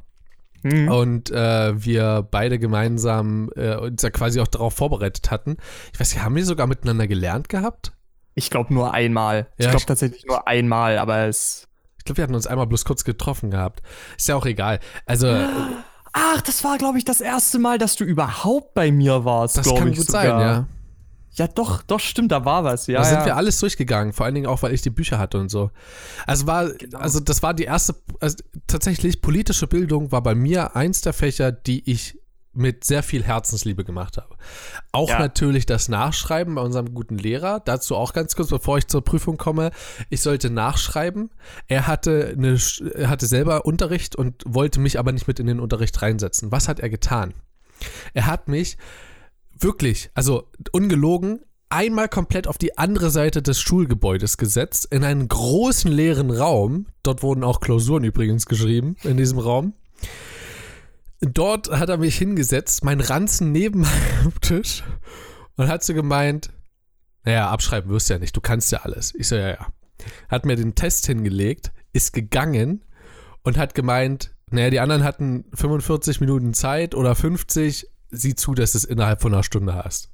Mhm. 0.63 0.89
Und 0.89 1.31
äh, 1.31 1.85
wir 1.85 2.27
beide 2.31 2.59
gemeinsam 2.59 3.51
äh, 3.57 3.77
uns 3.77 4.03
ja 4.03 4.11
quasi 4.11 4.41
auch 4.41 4.47
darauf 4.47 4.75
vorbereitet 4.75 5.31
hatten. 5.31 5.57
Ich 5.93 6.01
weiß 6.01 6.15
nicht, 6.15 6.25
haben 6.25 6.35
wir 6.35 6.45
sogar 6.45 6.67
miteinander 6.67 7.07
gelernt 7.07 7.49
gehabt? 7.49 7.93
Ich 8.35 8.51
glaube 8.51 8.75
nur 8.75 8.93
einmal. 8.93 9.49
Ja, 9.59 9.67
ich 9.67 9.71
glaube 9.71 9.87
tatsächlich 9.87 10.25
nur 10.27 10.47
einmal, 10.47 10.99
aber 10.99 11.27
es. 11.27 11.69
Ich 11.99 12.05
glaube, 12.05 12.19
wir 12.19 12.25
hatten 12.25 12.35
uns 12.35 12.47
einmal 12.47 12.67
bloß 12.67 12.85
kurz 12.85 13.05
getroffen 13.05 13.51
gehabt. 13.51 13.83
Ist 14.17 14.29
ja 14.29 14.37
auch 14.37 14.47
egal. 14.47 14.79
Also. 15.07 15.29
Ach, 16.13 16.41
das 16.41 16.65
war, 16.65 16.79
glaube 16.79 16.99
ich, 16.99 17.05
das 17.05 17.21
erste 17.21 17.59
Mal, 17.59 17.79
dass 17.79 17.97
du 17.97 18.05
überhaupt 18.05 18.75
bei 18.75 18.91
mir 18.91 19.25
warst. 19.25 19.59
Das 19.59 19.67
kann 19.67 19.93
gut 19.93 20.07
sogar. 20.07 20.23
sein, 20.23 20.41
ja. 20.41 20.67
Ja, 21.37 21.47
doch, 21.47 21.83
doch, 21.83 22.01
stimmt, 22.01 22.33
da 22.33 22.45
war 22.45 22.65
was, 22.65 22.87
ja. 22.87 22.99
Da 22.99 23.05
sind 23.05 23.19
ja. 23.21 23.27
wir 23.27 23.37
alles 23.37 23.61
durchgegangen, 23.61 24.13
vor 24.13 24.25
allen 24.25 24.35
Dingen 24.35 24.47
auch, 24.47 24.63
weil 24.63 24.73
ich 24.73 24.83
die 24.83 24.91
Bücher 24.91 25.19
hatte 25.19 25.39
und 25.39 25.51
so. 25.51 25.71
Also 26.27 26.47
war, 26.47 26.71
genau. 26.71 26.99
also 26.99 27.21
das 27.21 27.43
war 27.43 27.53
die 27.53 27.65
erste, 27.65 27.95
also 28.21 28.37
tatsächlich 28.67 29.21
politische 29.21 29.67
Bildung 29.67 30.13
war 30.13 30.23
bei 30.23 30.35
mir 30.35 30.77
eins 30.77 31.03
der 31.03 31.13
Fächer, 31.13 31.53
die 31.53 31.91
ich 31.91 32.19
mit 32.57 32.85
sehr 32.85 33.03
viel 33.03 33.23
Herzensliebe 33.23 33.85
gemacht 33.85 34.17
habe. 34.17 34.35
Auch 34.91 35.11
ja. 35.11 35.19
natürlich 35.19 35.67
das 35.67 35.89
Nachschreiben 35.89 36.55
bei 36.55 36.63
unserem 36.63 36.95
guten 36.95 37.19
Lehrer. 37.19 37.61
Dazu 37.61 37.95
auch 37.95 38.15
ganz 38.15 38.35
kurz, 38.35 38.49
bevor 38.49 38.79
ich 38.79 38.87
zur 38.87 39.05
Prüfung 39.05 39.37
komme. 39.37 39.73
Ich 40.09 40.23
sollte 40.23 40.49
nachschreiben. 40.49 41.31
Er 41.69 41.87
hatte, 41.87 42.35
eine, 42.37 42.59
er 42.95 43.11
hatte 43.11 43.27
selber 43.27 43.67
Unterricht 43.67 44.17
und 44.17 44.43
wollte 44.47 44.81
mich 44.81 44.99
aber 44.99 45.13
nicht 45.13 45.29
mit 45.29 45.39
in 45.39 45.47
den 45.47 45.61
Unterricht 45.61 46.01
reinsetzen. 46.01 46.51
Was 46.51 46.67
hat 46.67 46.81
er 46.81 46.89
getan? 46.89 47.35
Er 48.15 48.27
hat 48.27 48.49
mich 48.49 48.79
wirklich, 49.59 50.11
also 50.15 50.49
ungelogen, 50.73 51.41
einmal 51.69 52.09
komplett 52.09 52.47
auf 52.47 52.59
die 52.59 52.79
andere 52.79 53.11
Seite 53.11 53.43
des 53.43 53.61
Schulgebäudes 53.61 54.37
gesetzt, 54.37 54.89
in 54.91 55.05
einen 55.05 55.29
großen 55.29 55.91
leeren 55.91 56.31
Raum. 56.31 56.87
Dort 57.03 57.23
wurden 57.23 57.45
auch 57.45 57.61
Klausuren 57.61 58.05
übrigens 58.05 58.47
geschrieben, 58.47 58.97
in 59.03 59.17
diesem 59.17 59.39
Raum. 59.39 59.75
Dort 61.21 61.71
hat 61.71 61.89
er 61.89 61.97
mich 61.97 62.17
hingesetzt, 62.17 62.85
mein 62.85 63.01
Ranzen 63.01 63.51
neben 63.53 63.81
meinem 63.81 64.41
Tisch 64.41 64.85
und 65.57 65.69
hat 65.69 65.83
so 65.83 65.95
gemeint, 65.95 66.51
naja, 67.25 67.51
abschreiben 67.51 67.91
wirst 67.91 68.09
du 68.09 68.15
ja 68.15 68.21
nicht, 68.21 68.37
du 68.37 68.41
kannst 68.41 68.71
ja 68.71 68.81
alles. 68.81 69.15
Ich 69.15 69.29
so, 69.29 69.37
ja, 69.37 69.49
ja. 69.49 69.67
Hat 70.29 70.45
mir 70.45 70.57
den 70.57 70.75
Test 70.75 71.07
hingelegt, 71.07 71.73
ist 71.93 72.13
gegangen 72.13 72.85
und 73.43 73.57
hat 73.57 73.75
gemeint, 73.75 74.35
naja, 74.51 74.71
die 74.71 74.81
anderen 74.81 75.03
hatten 75.03 75.47
45 75.55 76.21
Minuten 76.21 76.55
Zeit 76.55 76.95
oder 76.95 77.15
50, 77.15 77.89
sieh 78.11 78.35
zu, 78.35 78.55
dass 78.55 78.73
du 78.73 78.79
es 78.79 78.85
innerhalb 78.85 79.21
von 79.21 79.33
einer 79.33 79.43
Stunde 79.43 79.75
hast. 79.75 80.11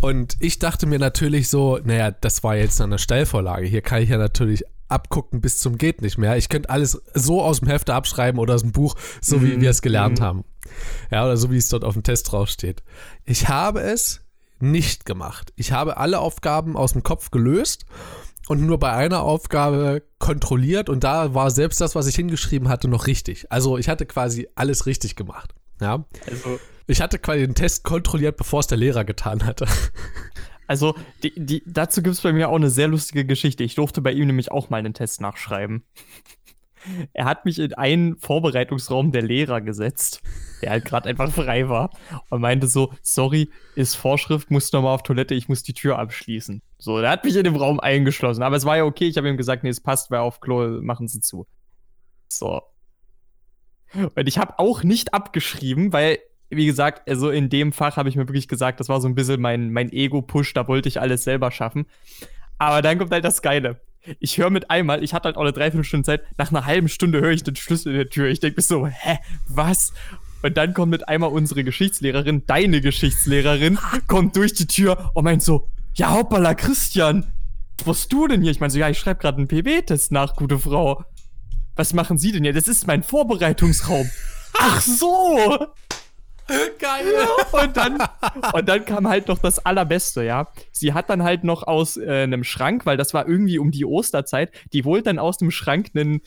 Und 0.00 0.36
ich 0.40 0.58
dachte 0.58 0.86
mir 0.86 0.98
natürlich 0.98 1.48
so, 1.48 1.78
naja, 1.82 2.10
das 2.10 2.42
war 2.42 2.56
jetzt 2.56 2.80
eine 2.80 2.98
Stellvorlage. 2.98 3.66
Hier 3.66 3.82
kann 3.82 4.02
ich 4.02 4.08
ja 4.08 4.18
natürlich 4.18 4.64
abgucken 4.88 5.40
bis 5.40 5.58
zum 5.58 5.78
geht 5.78 6.02
nicht 6.02 6.18
mehr. 6.18 6.36
Ich 6.36 6.48
könnte 6.48 6.70
alles 6.70 7.00
so 7.14 7.42
aus 7.42 7.60
dem 7.60 7.68
Hefte 7.68 7.94
abschreiben 7.94 8.40
oder 8.40 8.54
aus 8.54 8.62
dem 8.62 8.72
Buch, 8.72 8.96
so 9.20 9.42
wie 9.42 9.56
mm, 9.56 9.60
wir 9.60 9.70
es 9.70 9.82
gelernt 9.82 10.20
mm. 10.20 10.22
haben. 10.22 10.44
Ja, 11.10 11.24
oder 11.24 11.36
so 11.36 11.50
wie 11.50 11.56
es 11.56 11.68
dort 11.68 11.84
auf 11.84 11.94
dem 11.94 12.02
Test 12.02 12.32
draufsteht. 12.32 12.82
Ich 13.24 13.48
habe 13.48 13.80
es 13.80 14.22
nicht 14.60 15.04
gemacht. 15.04 15.52
Ich 15.56 15.72
habe 15.72 15.98
alle 15.98 16.18
Aufgaben 16.20 16.76
aus 16.76 16.92
dem 16.92 17.02
Kopf 17.02 17.30
gelöst 17.30 17.84
und 18.48 18.64
nur 18.64 18.78
bei 18.78 18.92
einer 18.92 19.22
Aufgabe 19.22 20.02
kontrolliert 20.18 20.88
und 20.88 21.04
da 21.04 21.34
war 21.34 21.50
selbst 21.50 21.80
das, 21.80 21.94
was 21.94 22.06
ich 22.06 22.16
hingeschrieben 22.16 22.68
hatte, 22.68 22.88
noch 22.88 23.06
richtig. 23.06 23.52
Also 23.52 23.78
ich 23.78 23.88
hatte 23.88 24.06
quasi 24.06 24.48
alles 24.54 24.86
richtig 24.86 25.16
gemacht. 25.16 25.54
Ja. 25.80 26.04
Also 26.28 26.58
ich 26.86 27.02
hatte 27.02 27.18
quasi 27.18 27.40
den 27.40 27.54
Test 27.54 27.84
kontrolliert, 27.84 28.36
bevor 28.36 28.60
es 28.60 28.66
der 28.66 28.78
Lehrer 28.78 29.04
getan 29.04 29.44
hatte. 29.44 29.66
Also, 30.66 30.94
die, 31.22 31.32
die, 31.34 31.62
dazu 31.64 32.02
gibt 32.02 32.14
es 32.14 32.20
bei 32.20 32.32
mir 32.32 32.50
auch 32.50 32.56
eine 32.56 32.68
sehr 32.68 32.88
lustige 32.88 33.24
Geschichte. 33.24 33.64
Ich 33.64 33.74
durfte 33.74 34.02
bei 34.02 34.12
ihm 34.12 34.26
nämlich 34.26 34.52
auch 34.52 34.68
mal 34.68 34.76
einen 34.76 34.92
Test 34.92 35.20
nachschreiben. 35.22 35.82
Er 37.14 37.24
hat 37.24 37.44
mich 37.44 37.58
in 37.58 37.72
einen 37.72 38.16
Vorbereitungsraum 38.18 39.10
der 39.10 39.22
Lehrer 39.22 39.62
gesetzt, 39.62 40.22
der 40.62 40.70
halt 40.70 40.84
gerade 40.84 41.08
einfach 41.08 41.32
frei 41.32 41.68
war, 41.68 41.90
und 42.28 42.42
meinte 42.42 42.66
so: 42.66 42.92
Sorry, 43.02 43.50
ist 43.76 43.94
Vorschrift, 43.94 44.50
muss 44.50 44.70
nochmal 44.72 44.94
auf 44.94 45.02
Toilette, 45.02 45.34
ich 45.34 45.48
muss 45.48 45.62
die 45.62 45.72
Tür 45.72 45.98
abschließen. 45.98 46.62
So, 46.78 47.00
der 47.00 47.10
hat 47.10 47.24
mich 47.24 47.34
in 47.34 47.44
dem 47.44 47.56
Raum 47.56 47.80
eingeschlossen. 47.80 48.42
Aber 48.42 48.56
es 48.56 48.64
war 48.64 48.76
ja 48.76 48.84
okay, 48.84 49.08
ich 49.08 49.16
habe 49.16 49.28
ihm 49.28 49.38
gesagt: 49.38 49.64
Nee, 49.64 49.70
es 49.70 49.80
passt, 49.80 50.10
weil 50.10 50.20
auf 50.20 50.40
Klo 50.40 50.80
machen 50.82 51.08
sie 51.08 51.20
zu. 51.20 51.46
So. 52.28 52.60
Und 53.94 54.28
ich 54.28 54.38
habe 54.38 54.58
auch 54.58 54.82
nicht 54.82 55.14
abgeschrieben, 55.14 55.92
weil 55.92 56.18
wie 56.50 56.66
gesagt, 56.66 57.08
also 57.08 57.30
in 57.30 57.50
dem 57.50 57.72
Fach 57.72 57.96
habe 57.96 58.08
ich 58.08 58.16
mir 58.16 58.26
wirklich 58.26 58.48
gesagt, 58.48 58.80
das 58.80 58.88
war 58.88 59.00
so 59.00 59.08
ein 59.08 59.14
bisschen 59.14 59.40
mein, 59.40 59.70
mein 59.70 59.92
Ego-Push, 59.92 60.54
da 60.54 60.66
wollte 60.66 60.88
ich 60.88 61.00
alles 61.00 61.24
selber 61.24 61.50
schaffen. 61.50 61.86
Aber 62.58 62.82
dann 62.82 62.98
kommt 62.98 63.12
halt 63.12 63.24
das 63.24 63.42
Geile. 63.42 63.80
Ich 64.20 64.38
höre 64.38 64.50
mit 64.50 64.70
einmal, 64.70 65.04
ich 65.04 65.12
hatte 65.12 65.26
halt 65.26 65.36
auch 65.36 65.42
eine 65.42 65.52
Dreiviertelstunde 65.52 66.06
Zeit, 66.06 66.22
nach 66.38 66.50
einer 66.50 66.64
halben 66.64 66.88
Stunde 66.88 67.20
höre 67.20 67.32
ich 67.32 67.42
den 67.42 67.56
Schlüssel 67.56 67.90
in 67.90 67.98
der 67.98 68.08
Tür. 68.08 68.28
Ich 68.28 68.40
denke 68.40 68.56
mir 68.56 68.62
so, 68.62 68.86
hä, 68.86 69.18
was? 69.48 69.92
Und 70.42 70.56
dann 70.56 70.72
kommt 70.72 70.90
mit 70.90 71.08
einmal 71.08 71.30
unsere 71.30 71.64
Geschichtslehrerin, 71.64 72.44
deine 72.46 72.80
Geschichtslehrerin, 72.80 73.78
kommt 74.06 74.36
durch 74.36 74.54
die 74.54 74.66
Tür 74.66 75.10
und 75.14 75.24
meint 75.24 75.42
so, 75.42 75.68
ja, 75.94 76.14
hoppala, 76.14 76.54
Christian, 76.54 77.26
was 77.84 78.08
du 78.08 78.26
denn 78.26 78.40
hier? 78.40 78.52
Ich 78.52 78.60
meine 78.60 78.70
so, 78.70 78.78
ja, 78.78 78.88
ich 78.88 78.98
schreibe 78.98 79.20
gerade 79.20 79.38
einen 79.38 79.48
PB-Test 79.48 80.12
nach, 80.12 80.34
gute 80.36 80.58
Frau. 80.58 81.04
Was 81.78 81.94
machen 81.94 82.18
Sie 82.18 82.32
denn 82.32 82.42
hier? 82.42 82.52
Das 82.52 82.66
ist 82.66 82.88
mein 82.88 83.04
Vorbereitungsraum. 83.04 84.10
Ach 84.58 84.80
so! 84.80 85.68
Geil. 86.80 87.28
Und 87.52 87.76
dann, 87.76 87.98
und 88.52 88.68
dann 88.68 88.84
kam 88.84 89.06
halt 89.06 89.28
noch 89.28 89.38
das 89.38 89.64
Allerbeste, 89.64 90.24
ja. 90.24 90.48
Sie 90.72 90.92
hat 90.92 91.08
dann 91.08 91.22
halt 91.22 91.44
noch 91.44 91.62
aus 91.62 91.96
äh, 91.96 92.24
einem 92.24 92.42
Schrank, 92.42 92.84
weil 92.84 92.96
das 92.96 93.14
war 93.14 93.28
irgendwie 93.28 93.60
um 93.60 93.70
die 93.70 93.84
Osterzeit, 93.84 94.50
die 94.72 94.82
holt 94.82 95.06
dann 95.06 95.20
aus 95.20 95.38
dem 95.38 95.52
Schrank 95.52 95.90
einen, 95.94 96.20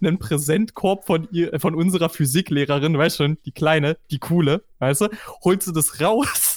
einen 0.00 0.20
Präsentkorb 0.20 1.06
von 1.06 1.26
ihr, 1.32 1.58
von 1.58 1.74
unserer 1.74 2.08
Physiklehrerin, 2.08 2.96
weißt 2.96 3.18
du 3.18 3.24
schon, 3.24 3.38
die 3.46 3.52
kleine, 3.52 3.96
die 4.12 4.20
coole, 4.20 4.62
weißt 4.78 5.00
du, 5.00 5.08
holt 5.42 5.64
sie 5.64 5.72
das 5.72 6.00
raus 6.00 6.47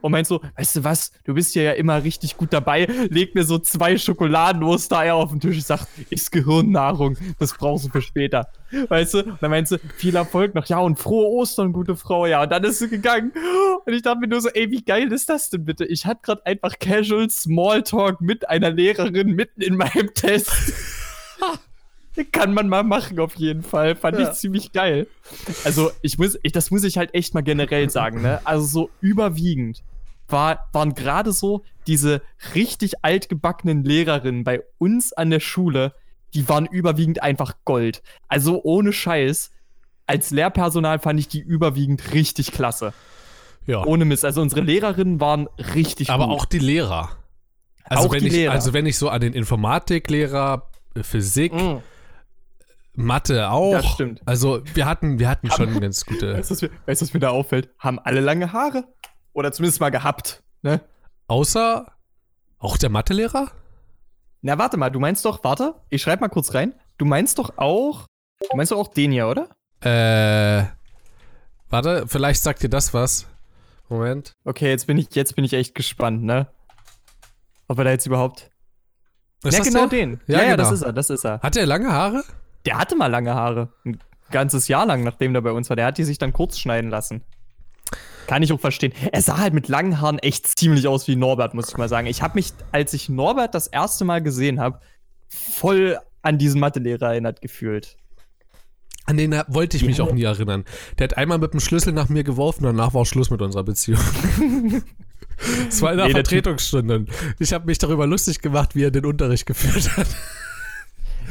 und 0.00 0.12
meint 0.12 0.26
so, 0.26 0.40
weißt 0.56 0.76
du 0.76 0.84
was, 0.84 1.12
du 1.24 1.34
bist 1.34 1.54
ja 1.54 1.72
immer 1.72 2.02
richtig 2.02 2.36
gut 2.36 2.52
dabei, 2.52 2.86
leg 3.10 3.34
mir 3.34 3.44
so 3.44 3.58
zwei 3.58 3.96
Schokoladen-Ostereier 3.96 5.14
auf 5.14 5.30
den 5.30 5.40
Tisch 5.40 5.56
und 5.56 5.66
sagt, 5.66 5.88
ist 6.10 6.32
Gehirnnahrung, 6.32 7.16
das 7.38 7.54
brauchst 7.54 7.86
du 7.86 7.90
für 7.90 8.02
später. 8.02 8.48
Weißt 8.88 9.14
du? 9.14 9.18
Und 9.24 9.42
dann 9.42 9.50
meint 9.50 9.68
sie, 9.68 9.78
viel 9.96 10.14
Erfolg 10.14 10.54
noch, 10.54 10.66
ja, 10.66 10.78
und 10.78 10.98
frohe 10.98 11.26
Ostern, 11.26 11.72
gute 11.72 11.96
Frau, 11.96 12.26
ja. 12.26 12.42
Und 12.42 12.52
dann 12.52 12.62
ist 12.64 12.78
sie 12.78 12.88
gegangen. 12.88 13.32
Und 13.84 13.92
ich 13.92 14.02
dachte 14.02 14.20
mir 14.20 14.28
nur 14.28 14.40
so, 14.40 14.48
ey, 14.48 14.70
wie 14.70 14.82
geil 14.82 15.12
ist 15.12 15.28
das 15.28 15.50
denn 15.50 15.64
bitte? 15.64 15.84
Ich 15.84 16.06
hatte 16.06 16.20
gerade 16.22 16.46
einfach 16.46 16.78
Casual 16.78 17.28
Smalltalk 17.28 18.20
mit 18.20 18.48
einer 18.48 18.70
Lehrerin 18.70 19.34
mitten 19.34 19.60
in 19.60 19.76
meinem 19.76 20.14
Test. 20.14 20.52
Kann 22.24 22.54
man 22.54 22.68
mal 22.68 22.82
machen, 22.82 23.18
auf 23.18 23.36
jeden 23.36 23.62
Fall. 23.62 23.96
Fand 23.96 24.18
ja. 24.18 24.30
ich 24.30 24.38
ziemlich 24.38 24.72
geil. 24.72 25.06
Also, 25.64 25.90
ich 26.02 26.18
muss, 26.18 26.38
ich, 26.42 26.52
das 26.52 26.70
muss 26.70 26.84
ich 26.84 26.98
halt 26.98 27.14
echt 27.14 27.34
mal 27.34 27.42
generell 27.42 27.90
sagen, 27.90 28.22
ne? 28.22 28.40
Also, 28.44 28.66
so 28.66 28.90
überwiegend 29.00 29.82
war, 30.28 30.68
waren 30.72 30.94
gerade 30.94 31.32
so 31.32 31.62
diese 31.86 32.22
richtig 32.54 33.04
altgebackenen 33.04 33.84
Lehrerinnen 33.84 34.44
bei 34.44 34.62
uns 34.78 35.12
an 35.12 35.30
der 35.30 35.40
Schule, 35.40 35.94
die 36.34 36.48
waren 36.48 36.66
überwiegend 36.66 37.22
einfach 37.22 37.54
Gold. 37.64 38.02
Also, 38.28 38.62
ohne 38.62 38.92
Scheiß. 38.92 39.50
Als 40.06 40.32
Lehrpersonal 40.32 40.98
fand 40.98 41.20
ich 41.20 41.28
die 41.28 41.40
überwiegend 41.40 42.12
richtig 42.14 42.50
klasse. 42.50 42.92
Ja. 43.66 43.84
Ohne 43.84 44.04
Mist. 44.04 44.24
Also, 44.24 44.42
unsere 44.42 44.60
Lehrerinnen 44.62 45.20
waren 45.20 45.48
richtig 45.74 46.10
Aber 46.10 46.26
gut. 46.26 46.34
auch 46.34 46.44
die 46.44 46.58
Lehrer. 46.58 47.10
Also, 47.84 48.08
auch 48.08 48.12
wenn 48.12 48.26
ich, 48.26 48.32
Lehrer. 48.32 48.52
also, 48.52 48.72
wenn 48.72 48.86
ich 48.86 48.98
so 48.98 49.08
an 49.08 49.20
den 49.20 49.32
Informatiklehrer, 49.32 50.68
Physik, 51.02 51.52
mm 51.52 51.78
Mathe 52.94 53.50
auch. 53.50 53.72
Das 53.72 53.86
stimmt. 53.86 54.20
Also 54.26 54.62
wir 54.74 54.86
hatten, 54.86 55.18
wir 55.18 55.28
hatten 55.28 55.50
schon 55.50 55.80
ganz 55.80 56.04
gute. 56.04 56.34
Weißt 56.38 56.50
du, 56.50 56.54
was, 56.54 56.62
mir, 56.62 56.70
weißt, 56.86 57.02
was 57.02 57.14
mir 57.14 57.20
da 57.20 57.30
auffällt? 57.30 57.70
Haben 57.78 57.98
alle 57.98 58.20
lange 58.20 58.52
Haare. 58.52 58.84
Oder 59.32 59.52
zumindest 59.52 59.80
mal 59.80 59.90
gehabt. 59.90 60.42
Ne? 60.62 60.80
Außer 61.28 61.86
auch 62.58 62.76
der 62.76 62.90
Mathelehrer? 62.90 63.52
Na, 64.42 64.58
warte 64.58 64.76
mal, 64.76 64.90
du 64.90 64.98
meinst 64.98 65.24
doch, 65.24 65.44
warte, 65.44 65.74
ich 65.88 66.02
schreib 66.02 66.20
mal 66.20 66.28
kurz 66.28 66.54
rein. 66.54 66.74
Du 66.98 67.04
meinst 67.04 67.38
doch 67.38 67.58
auch. 67.58 68.06
Du 68.50 68.56
meinst 68.56 68.72
doch 68.72 68.78
auch 68.78 68.88
den 68.88 69.12
hier, 69.12 69.28
oder? 69.28 69.48
Äh. 69.80 70.66
Warte, 71.68 72.04
vielleicht 72.08 72.42
sagt 72.42 72.62
dir 72.62 72.68
das 72.68 72.92
was. 72.92 73.26
Moment. 73.88 74.32
Okay, 74.44 74.68
jetzt 74.68 74.86
bin 74.86 74.98
ich, 74.98 75.14
jetzt 75.14 75.36
bin 75.36 75.44
ich 75.44 75.52
echt 75.52 75.74
gespannt, 75.74 76.22
ne? 76.22 76.48
Ob 77.68 77.78
er 77.78 77.84
da 77.84 77.90
jetzt 77.90 78.06
überhaupt. 78.06 78.50
Ist 79.44 79.56
ja, 79.56 79.64
genau 79.64 79.86
der? 79.86 79.98
den. 79.98 80.20
Ja, 80.26 80.38
ja, 80.38 80.44
ja 80.44 80.56
genau. 80.56 80.64
das 80.64 80.72
ist 80.72 80.82
er, 80.82 80.92
das 80.92 81.10
ist 81.10 81.24
er. 81.24 81.40
Hat 81.40 81.56
er 81.56 81.66
lange 81.66 81.92
Haare? 81.92 82.24
Der 82.66 82.78
hatte 82.78 82.96
mal 82.96 83.06
lange 83.06 83.34
Haare. 83.34 83.68
ganzes 84.30 84.68
Jahr 84.68 84.86
lang, 84.86 85.02
nachdem 85.02 85.32
der 85.32 85.40
bei 85.40 85.52
uns 85.52 85.68
war. 85.70 85.76
Der 85.76 85.86
hat 85.86 85.98
die 85.98 86.04
sich 86.04 86.18
dann 86.18 86.32
kurz 86.32 86.58
schneiden 86.58 86.90
lassen. 86.90 87.22
Kann 88.26 88.44
ich 88.44 88.52
auch 88.52 88.60
verstehen. 88.60 88.92
Er 89.10 89.22
sah 89.22 89.38
halt 89.38 89.54
mit 89.54 89.66
langen 89.66 90.00
Haaren 90.00 90.20
echt 90.20 90.46
ziemlich 90.46 90.86
aus 90.86 91.08
wie 91.08 91.16
Norbert, 91.16 91.52
muss 91.52 91.70
ich 91.70 91.76
mal 91.76 91.88
sagen. 91.88 92.06
Ich 92.06 92.22
habe 92.22 92.34
mich, 92.36 92.52
als 92.70 92.92
ich 92.94 93.08
Norbert 93.08 93.54
das 93.54 93.66
erste 93.66 94.04
Mal 94.04 94.22
gesehen 94.22 94.60
habe, 94.60 94.78
voll 95.28 95.98
an 96.22 96.38
diesen 96.38 96.60
Mathelehrer 96.60 97.10
erinnert 97.10 97.40
gefühlt. 97.40 97.96
An 99.06 99.16
den 99.16 99.32
wollte 99.48 99.76
ich 99.76 99.84
mich 99.84 99.98
ja. 99.98 100.04
auch 100.04 100.12
nie 100.12 100.22
erinnern. 100.22 100.64
Der 100.98 101.08
hat 101.08 101.16
einmal 101.16 101.38
mit 101.38 101.52
dem 101.52 101.58
Schlüssel 101.58 101.92
nach 101.92 102.08
mir 102.08 102.22
geworfen, 102.22 102.62
danach 102.62 102.94
war 102.94 103.04
Schluss 103.04 103.30
mit 103.30 103.42
unserer 103.42 103.64
Beziehung. 103.64 104.00
Es 105.68 105.80
war 105.80 105.92
in 105.92 105.96
der 105.96 106.08
nee, 106.08 106.12
Vertretungsstunde. 106.12 107.06
Ich 107.38 107.54
habe 107.54 107.64
mich 107.64 107.78
darüber 107.78 108.06
lustig 108.06 108.42
gemacht, 108.42 108.74
wie 108.74 108.84
er 108.84 108.90
den 108.90 109.06
Unterricht 109.06 109.46
geführt 109.46 109.96
hat. 109.96 110.06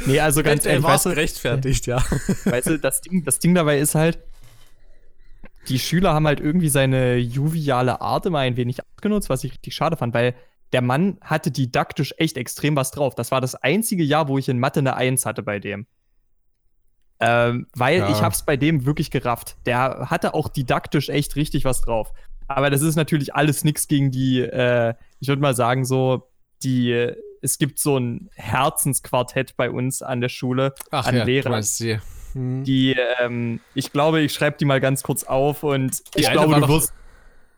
Nee, 0.06 0.20
also 0.20 0.44
ganz 0.44 0.66
ehrlich, 0.66 0.86
du, 0.86 1.10
gerechtfertigt, 1.10 1.88
ja. 1.88 1.98
Weißt 2.46 2.68
du, 2.68 2.80
das 2.80 3.02
Ding, 3.02 3.24
das 3.24 3.40
Ding 3.40 3.56
dabei 3.56 3.80
ist 3.80 3.96
halt, 3.96 4.20
die 5.68 5.80
Schüler 5.80 6.14
haben 6.14 6.28
halt 6.28 6.40
irgendwie 6.40 6.70
seine 6.70 7.18
joviale 7.18 8.02
Art 8.02 8.26
immer 8.26 8.40
ein 8.40 8.58
wenig 8.58 8.80
abgenutzt, 8.80 9.30
was 9.30 9.44
ich 9.44 9.52
richtig 9.52 9.76
schade 9.76 9.98
fand, 9.98 10.14
weil 10.14 10.36
der 10.74 10.82
Mann 10.82 11.18
hatte 11.22 11.52
didaktisch 11.52 12.14
echt 12.18 12.38
extrem 12.38 12.76
was 12.76 12.92
drauf. 12.92 13.16
Das 13.16 13.32
war 13.32 13.42
das 13.42 13.56
einzige 13.56 14.04
Jahr, 14.04 14.28
wo 14.28 14.38
ich 14.38 14.50
in 14.50 14.60
Mathe 14.60 14.80
eine 14.80 14.96
Eins 14.96 15.26
hatte 15.26 15.44
bei 15.44 15.60
dem. 15.60 15.88
Ähm, 17.20 17.68
weil 17.76 18.00
ja. 18.00 18.10
ich 18.10 18.22
hab's 18.22 18.46
bei 18.46 18.56
dem 18.56 18.86
wirklich 18.86 19.12
gerafft. 19.12 19.58
Der 19.66 20.10
hatte 20.10 20.34
auch 20.34 20.48
didaktisch 20.48 21.10
echt 21.10 21.36
richtig 21.36 21.66
was 21.66 21.82
drauf. 21.82 22.14
Aber 22.48 22.70
das 22.70 22.82
ist 22.82 22.96
natürlich 22.96 23.36
alles 23.36 23.64
nichts 23.64 23.88
gegen 23.88 24.10
die, 24.12 24.42
äh, 24.42 24.94
ich 25.20 25.28
würde 25.28 25.42
mal 25.42 25.56
sagen, 25.56 25.86
so, 25.86 26.29
die, 26.64 27.14
es 27.42 27.58
gibt 27.58 27.80
so 27.80 27.98
ein 27.98 28.30
Herzensquartett 28.36 29.56
bei 29.58 29.70
uns 29.70 30.02
an 30.02 30.22
der 30.22 30.30
Schule, 30.30 30.74
Ach 30.92 31.06
an 31.08 31.16
ja, 31.16 31.24
Lehrern. 31.24 31.64
Hm. 32.34 32.64
Die, 32.64 32.96
ähm, 33.20 33.60
ich 33.74 33.92
glaube, 33.92 34.22
ich 34.22 34.34
schreibe 34.34 34.58
die 34.58 34.66
mal 34.66 34.80
ganz 34.80 35.04
kurz 35.04 35.24
auf 35.24 35.64
und 35.64 36.02
die 36.16 36.22
ich 36.22 36.32
glaube, 36.32 36.60
du 36.60 36.68
wirst, 36.68 36.94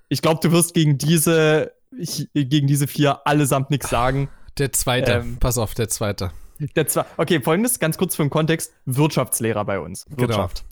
ich 0.09 0.21
glaube, 0.21 0.39
du 0.41 0.51
wirst 0.51 0.73
gegen 0.73 0.97
diese, 0.97 1.73
ich, 1.97 2.29
gegen 2.33 2.67
diese 2.67 2.87
vier 2.87 3.25
allesamt 3.27 3.69
nichts 3.69 3.89
sagen. 3.89 4.29
Der 4.57 4.71
zweite, 4.71 5.13
ähm, 5.13 5.37
pass 5.39 5.57
auf, 5.57 5.73
der 5.73 5.89
zweite. 5.89 6.31
Der 6.75 6.87
zwei, 6.87 7.05
okay, 7.17 7.41
folgendes, 7.41 7.79
ganz 7.79 7.97
kurz 7.97 8.15
für 8.15 8.23
den 8.23 8.29
Kontext: 8.29 8.73
Wirtschaftslehrer 8.85 9.65
bei 9.65 9.79
uns. 9.79 10.05
Genau. 10.05 10.19
Wirtschaft. 10.19 10.59
Genau. 10.59 10.70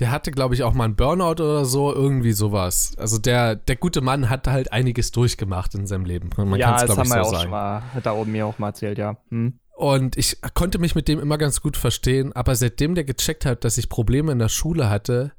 Der 0.00 0.10
hatte, 0.10 0.32
glaube 0.32 0.54
ich, 0.54 0.64
auch 0.64 0.74
mal 0.74 0.84
einen 0.84 0.96
Burnout 0.96 1.42
oder 1.42 1.64
so, 1.64 1.92
irgendwie 1.94 2.32
sowas. 2.32 2.94
Also 2.98 3.18
der, 3.18 3.54
der 3.54 3.76
gute 3.76 4.00
Mann 4.00 4.28
hat 4.28 4.48
halt 4.48 4.72
einiges 4.72 5.12
durchgemacht 5.12 5.74
in 5.74 5.86
seinem 5.86 6.04
Leben. 6.04 6.30
Man 6.36 6.58
ja, 6.58 6.84
das 6.84 6.96
haben 6.96 7.08
wir 7.08 7.14
so 7.14 7.20
auch 7.20 7.30
sagen. 7.30 7.42
schon 7.42 7.50
mal, 7.50 7.82
hat 7.94 8.06
da 8.06 8.12
oben 8.12 8.32
mir 8.32 8.46
auch 8.46 8.58
mal 8.58 8.68
erzählt, 8.68 8.98
ja. 8.98 9.16
Hm. 9.30 9.58
Und 9.76 10.16
ich 10.16 10.38
konnte 10.54 10.78
mich 10.78 10.94
mit 10.94 11.08
dem 11.08 11.18
immer 11.20 11.38
ganz 11.38 11.60
gut 11.60 11.76
verstehen, 11.76 12.32
aber 12.32 12.54
seitdem 12.54 12.94
der 12.94 13.04
gecheckt 13.04 13.44
hat, 13.44 13.64
dass 13.64 13.78
ich 13.78 13.88
Probleme 13.88 14.32
in 14.32 14.38
der 14.38 14.48
Schule 14.48 14.88
hatte, 14.88 15.32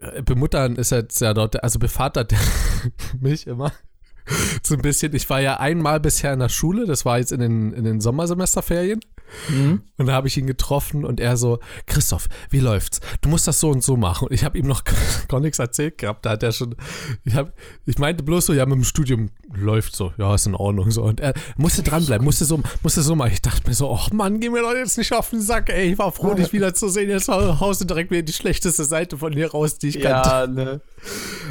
äh, 0.00 0.22
bemuttern 0.22 0.76
ist 0.76 0.90
jetzt 0.90 1.20
ja 1.20 1.34
dort, 1.34 1.62
also 1.62 1.78
bevatert 1.78 2.32
mich 3.20 3.46
immer 3.46 3.72
so 4.62 4.74
ein 4.74 4.82
bisschen. 4.82 5.14
Ich 5.14 5.28
war 5.30 5.40
ja 5.40 5.58
einmal 5.58 6.00
bisher 6.00 6.32
in 6.32 6.38
der 6.38 6.48
Schule, 6.48 6.86
das 6.86 7.04
war 7.04 7.18
jetzt 7.18 7.32
in 7.32 7.40
den, 7.40 7.72
in 7.72 7.84
den 7.84 8.00
Sommersemesterferien. 8.00 9.00
Mhm. 9.48 9.82
Und 9.96 10.06
da 10.06 10.12
habe 10.12 10.28
ich 10.28 10.36
ihn 10.36 10.46
getroffen 10.46 11.04
und 11.04 11.20
er 11.20 11.36
so, 11.36 11.58
Christoph, 11.86 12.28
wie 12.50 12.60
läuft's? 12.60 13.00
Du 13.20 13.28
musst 13.28 13.48
das 13.48 13.60
so 13.60 13.70
und 13.70 13.82
so 13.82 13.96
machen. 13.96 14.28
Und 14.28 14.34
ich 14.34 14.44
habe 14.44 14.58
ihm 14.58 14.66
noch 14.66 14.82
gar 15.28 15.40
nichts 15.40 15.58
erzählt 15.58 15.98
gehabt. 15.98 16.26
Da 16.26 16.30
hat 16.30 16.42
er 16.42 16.52
schon, 16.52 16.76
ich, 17.24 17.34
hab, 17.34 17.52
ich 17.86 17.98
meinte 17.98 18.22
bloß 18.22 18.46
so, 18.46 18.52
ja, 18.52 18.66
mit 18.66 18.76
dem 18.76 18.84
Studium 18.84 19.30
läuft 19.54 19.96
so, 19.96 20.12
ja, 20.18 20.34
ist 20.34 20.46
in 20.46 20.54
Ordnung 20.54 20.90
so. 20.90 21.02
Und 21.02 21.20
er 21.20 21.34
musste 21.56 21.82
dranbleiben, 21.82 22.24
musste 22.24 22.44
so, 22.44 22.60
musste 22.82 23.02
so 23.02 23.14
mal. 23.14 23.30
Ich 23.30 23.42
dachte 23.42 23.66
mir 23.66 23.74
so, 23.74 23.90
oh 23.90 24.14
Mann, 24.14 24.40
geh 24.40 24.50
mir 24.50 24.62
doch 24.62 24.74
jetzt 24.74 24.98
nicht 24.98 25.12
auf 25.12 25.30
den 25.30 25.40
Sack, 25.40 25.70
ey. 25.70 25.92
Ich 25.92 25.98
war 25.98 26.12
froh, 26.12 26.34
dich 26.34 26.52
wiederzusehen. 26.52 27.10
Jetzt 27.10 27.28
haust 27.28 27.80
du 27.80 27.84
direkt 27.84 28.10
wieder 28.10 28.22
die 28.22 28.32
schlechteste 28.32 28.84
Seite 28.84 29.18
von 29.18 29.32
dir 29.32 29.50
raus, 29.50 29.78
die 29.78 29.88
ich 29.88 29.96
ja, 29.96 30.22
kannte. 30.22 30.52
Ne. 30.52 30.80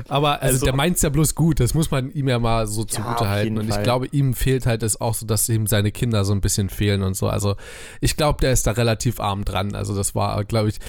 Aber 0.08 0.42
also, 0.42 0.54
also 0.54 0.66
der 0.66 0.76
meint's 0.76 1.02
ja 1.02 1.10
bloß 1.10 1.36
gut, 1.36 1.60
das 1.60 1.74
muss 1.74 1.92
man 1.92 2.12
ihm 2.12 2.28
ja 2.28 2.40
mal 2.40 2.65
so 2.68 2.84
zugute 2.84 3.30
halten. 3.30 3.58
Und 3.58 3.70
ich 3.70 3.84
glaube, 3.84 4.08
ihm 4.08 4.34
fehlt 4.34 4.66
halt 4.66 4.84
es 4.84 5.00
auch 5.00 5.14
so, 5.14 5.26
dass 5.26 5.50
ihm 5.50 5.68
seine 5.68 5.92
Kinder 5.92 6.26
so 6.26 6.34
ein 6.34 6.42
bisschen 6.42 6.70
fehlen 6.70 7.04
und 7.04 7.16
so. 7.16 7.28
Also 7.28 7.56
ich 8.02 8.18
glaube, 8.18 8.40
der 8.42 8.52
ist 8.52 8.68
da 8.68 8.72
relativ 8.72 9.20
arm 9.20 9.46
dran. 9.46 9.76
Also 9.76 9.96
das 9.96 10.16
war, 10.16 10.44
glaube 10.44 10.70
ich, 10.70 10.80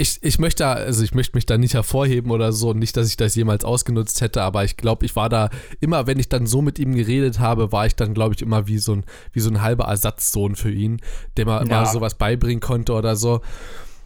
ich, 0.00 0.22
ich 0.22 0.38
möchte 0.38 0.64
also 0.64 1.02
ich 1.02 1.12
möchte 1.12 1.36
mich 1.36 1.44
da 1.44 1.58
nicht 1.58 1.74
hervorheben 1.74 2.30
oder 2.30 2.52
so, 2.52 2.72
nicht, 2.72 2.96
dass 2.96 3.08
ich 3.08 3.16
das 3.16 3.34
jemals 3.34 3.64
ausgenutzt 3.64 4.20
hätte, 4.20 4.42
aber 4.42 4.62
ich 4.62 4.76
glaube, 4.76 5.04
ich 5.04 5.16
war 5.16 5.28
da 5.28 5.50
immer, 5.80 6.06
wenn 6.06 6.20
ich 6.20 6.28
dann 6.28 6.46
so 6.46 6.62
mit 6.62 6.78
ihm 6.78 6.94
geredet 6.94 7.40
habe, 7.40 7.72
war 7.72 7.84
ich 7.84 7.96
dann, 7.96 8.14
glaube 8.14 8.34
ich, 8.36 8.40
immer 8.40 8.68
wie 8.68 8.78
so 8.78 8.92
ein, 8.92 9.04
wie 9.32 9.40
so 9.40 9.50
ein 9.50 9.60
halber 9.60 9.86
Ersatzsohn 9.86 10.54
für 10.54 10.70
ihn, 10.70 11.00
dem 11.36 11.48
er 11.48 11.64
ja. 11.64 11.68
mal 11.68 11.86
sowas 11.86 12.14
beibringen 12.14 12.60
konnte 12.60 12.92
oder 12.92 13.16
so. 13.16 13.40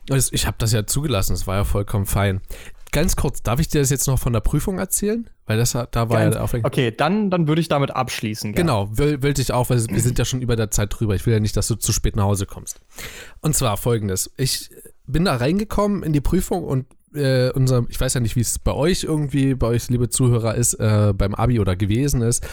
Ich 0.09 0.47
habe 0.47 0.57
das 0.59 0.73
ja 0.73 0.87
zugelassen, 0.87 1.35
es 1.35 1.47
war 1.47 1.57
ja 1.57 1.65
vollkommen 1.65 2.07
fein. 2.07 2.41
Ganz 2.93 3.17
kurz, 3.17 3.43
darf 3.43 3.59
ich 3.59 3.69
dir 3.69 3.81
das 3.81 3.89
jetzt 3.89 4.07
noch 4.07 4.19
von 4.19 4.35
der 4.35 4.41
Prüfung 4.41 4.79
erzählen? 4.79 5.29
Weil 5.47 5.57
das 5.57 5.73
da 5.73 5.87
war 6.09 6.21
Ganz, 6.21 6.35
ja 6.35 6.47
der 6.47 6.65
Okay, 6.65 6.91
dann, 6.91 7.31
dann 7.31 7.49
würde 7.49 7.61
ich 7.61 7.69
damit 7.69 7.91
abschließen. 7.91 8.53
Gern. 8.53 8.67
Genau, 8.67 8.97
will, 8.97 9.23
will 9.23 9.35
ich 9.37 9.53
auch, 9.53 9.71
weil 9.71 9.79
wir 9.89 10.01
sind 10.01 10.19
ja 10.19 10.25
schon 10.25 10.43
über 10.43 10.57
der 10.57 10.71
Zeit 10.71 10.91
drüber. 10.93 11.15
Ich 11.15 11.25
will 11.27 11.33
ja 11.33 11.41
nicht, 11.41 11.57
dass 11.57 11.69
du 11.69 11.75
zu 11.75 11.93
spät 11.93 12.17
nach 12.17 12.25
Hause 12.25 12.47
kommst. 12.47 12.81
Und 13.41 13.57
zwar 13.57 13.79
folgendes. 13.79 14.31
Ich 14.37 14.71
bin 15.07 15.25
da 15.25 15.37
reingekommen 15.37 16.03
in 16.03 16.13
die 16.13 16.21
Prüfung 16.21 16.65
und 16.65 16.87
äh, 17.15 17.51
unser, 17.51 17.87
ich 17.89 18.01
weiß 18.01 18.15
ja 18.15 18.21
nicht, 18.21 18.37
wie 18.37 18.41
es 18.41 18.59
bei 18.59 18.73
euch 18.73 19.05
irgendwie, 19.05 19.55
bei 19.55 19.69
euch, 19.69 19.89
liebe 19.89 20.09
Zuhörer, 20.09 20.55
ist, 20.55 20.75
äh, 20.75 21.13
beim 21.17 21.35
Abi 21.35 21.61
oder 21.61 21.77
gewesen 21.77 22.23
ist. 22.23 22.47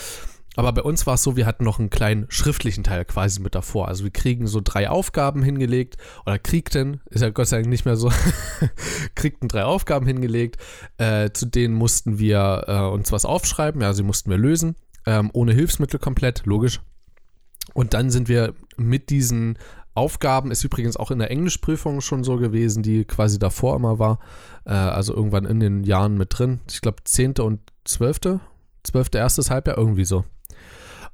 Aber 0.59 0.73
bei 0.73 0.81
uns 0.81 1.07
war 1.07 1.13
es 1.13 1.23
so, 1.23 1.37
wir 1.37 1.45
hatten 1.45 1.63
noch 1.63 1.79
einen 1.79 1.89
kleinen 1.89 2.25
schriftlichen 2.27 2.83
Teil 2.83 3.05
quasi 3.05 3.39
mit 3.39 3.55
davor. 3.55 3.87
Also 3.87 4.03
wir 4.03 4.11
kriegen 4.11 4.45
so 4.45 4.59
drei 4.61 4.89
Aufgaben 4.89 5.41
hingelegt 5.41 5.95
oder 6.25 6.37
kriegten, 6.37 6.99
ist 7.09 7.21
ja 7.21 7.29
Gott 7.29 7.47
sei 7.47 7.59
Dank 7.59 7.69
nicht 7.69 7.85
mehr 7.85 7.95
so, 7.95 8.11
kriegten 9.15 9.47
drei 9.47 9.63
Aufgaben 9.63 10.05
hingelegt. 10.05 10.57
Äh, 10.97 11.29
zu 11.31 11.45
denen 11.45 11.75
mussten 11.75 12.19
wir 12.19 12.65
äh, 12.67 12.93
uns 12.93 13.13
was 13.13 13.23
aufschreiben, 13.23 13.79
ja, 13.79 13.93
sie 13.93 14.03
mussten 14.03 14.29
wir 14.29 14.37
lösen. 14.37 14.75
Ähm, 15.05 15.29
ohne 15.31 15.53
Hilfsmittel 15.53 15.97
komplett, 15.97 16.45
logisch. 16.45 16.81
Und 17.73 17.93
dann 17.93 18.09
sind 18.09 18.27
wir 18.27 18.53
mit 18.75 19.11
diesen 19.11 19.57
Aufgaben, 19.93 20.51
ist 20.51 20.65
übrigens 20.65 20.97
auch 20.97 21.09
in 21.09 21.19
der 21.19 21.31
Englischprüfung 21.31 22.01
schon 22.01 22.25
so 22.25 22.35
gewesen, 22.35 22.83
die 22.83 23.05
quasi 23.05 23.39
davor 23.39 23.77
immer 23.77 23.97
war. 23.97 24.19
Äh, 24.65 24.71
also 24.71 25.15
irgendwann 25.15 25.45
in 25.45 25.61
den 25.61 25.85
Jahren 25.85 26.17
mit 26.17 26.37
drin. 26.37 26.59
Ich 26.69 26.81
glaube, 26.81 26.97
10. 27.05 27.35
und 27.35 27.61
12. 27.85 28.41
12. 28.83 29.07
erstes 29.13 29.49
Halbjahr, 29.49 29.77
irgendwie 29.77 30.03
so. 30.03 30.25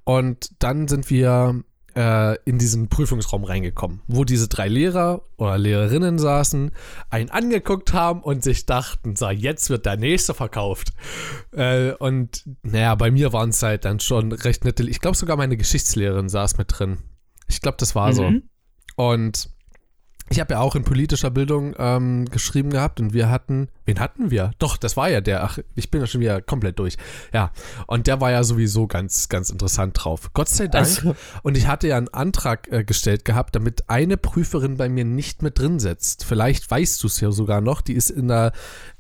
Und 0.05 0.51
dann 0.59 0.87
sind 0.87 1.09
wir 1.09 1.63
äh, 1.95 2.37
in 2.43 2.57
diesen 2.57 2.89
Prüfungsraum 2.89 3.43
reingekommen, 3.43 4.01
wo 4.07 4.23
diese 4.23 4.47
drei 4.47 4.67
Lehrer 4.67 5.23
oder 5.37 5.57
Lehrerinnen 5.57 6.19
saßen, 6.19 6.71
einen 7.09 7.29
angeguckt 7.29 7.93
haben 7.93 8.21
und 8.21 8.43
sich 8.43 8.65
dachten, 8.65 9.15
so, 9.15 9.29
jetzt 9.29 9.69
wird 9.69 9.85
der 9.85 9.97
nächste 9.97 10.33
verkauft. 10.33 10.93
Äh, 11.51 11.93
und 11.93 12.43
naja, 12.63 12.95
bei 12.95 13.11
mir 13.11 13.33
waren 13.33 13.49
es 13.49 13.63
halt 13.63 13.85
dann 13.85 13.99
schon 13.99 14.31
recht 14.31 14.63
nette. 14.65 14.83
Ich 14.83 14.99
glaube 14.99 15.17
sogar 15.17 15.37
meine 15.37 15.57
Geschichtslehrerin 15.57 16.29
saß 16.29 16.57
mit 16.57 16.67
drin. 16.77 16.97
Ich 17.47 17.61
glaube, 17.61 17.77
das 17.79 17.95
war 17.95 18.09
mhm. 18.09 18.13
so. 18.13 18.31
Und 18.95 19.54
ich 20.29 20.39
habe 20.39 20.55
ja 20.55 20.59
auch 20.59 20.75
in 20.75 20.83
politischer 20.83 21.29
Bildung 21.29 21.75
ähm, 21.77 22.25
geschrieben 22.25 22.71
gehabt 22.71 22.99
und 22.99 23.13
wir 23.13 23.29
hatten, 23.29 23.69
wen 23.85 23.99
hatten 23.99 24.31
wir? 24.31 24.51
Doch, 24.57 24.75
das 24.75 24.97
war 24.97 25.09
ja 25.09 25.21
der, 25.21 25.43
ach, 25.43 25.59
ich 25.75 25.91
bin 25.91 26.01
ja 26.01 26.07
schon 26.07 26.21
wieder 26.21 26.41
komplett 26.41 26.79
durch. 26.79 26.97
Ja, 27.31 27.51
und 27.85 28.07
der 28.07 28.19
war 28.21 28.31
ja 28.31 28.43
sowieso 28.43 28.87
ganz, 28.87 29.29
ganz 29.29 29.51
interessant 29.51 30.03
drauf. 30.03 30.31
Gott 30.33 30.49
sei 30.49 30.67
Dank. 30.67 30.85
Also. 30.85 31.15
Und 31.43 31.55
ich 31.57 31.67
hatte 31.67 31.87
ja 31.87 31.97
einen 31.97 32.07
Antrag 32.07 32.71
äh, 32.71 32.83
gestellt 32.83 33.23
gehabt, 33.23 33.55
damit 33.55 33.87
eine 33.87 34.17
Prüferin 34.17 34.77
bei 34.77 34.89
mir 34.89 35.05
nicht 35.05 35.43
mit 35.43 35.59
drin 35.59 35.79
sitzt. 35.79 36.25
Vielleicht 36.25 36.69
weißt 36.69 37.03
du 37.03 37.07
es 37.07 37.19
ja 37.19 37.31
sogar 37.31 37.61
noch, 37.61 37.81
die 37.81 37.93
ist 37.93 38.09
in 38.09 38.27
der, 38.27 38.51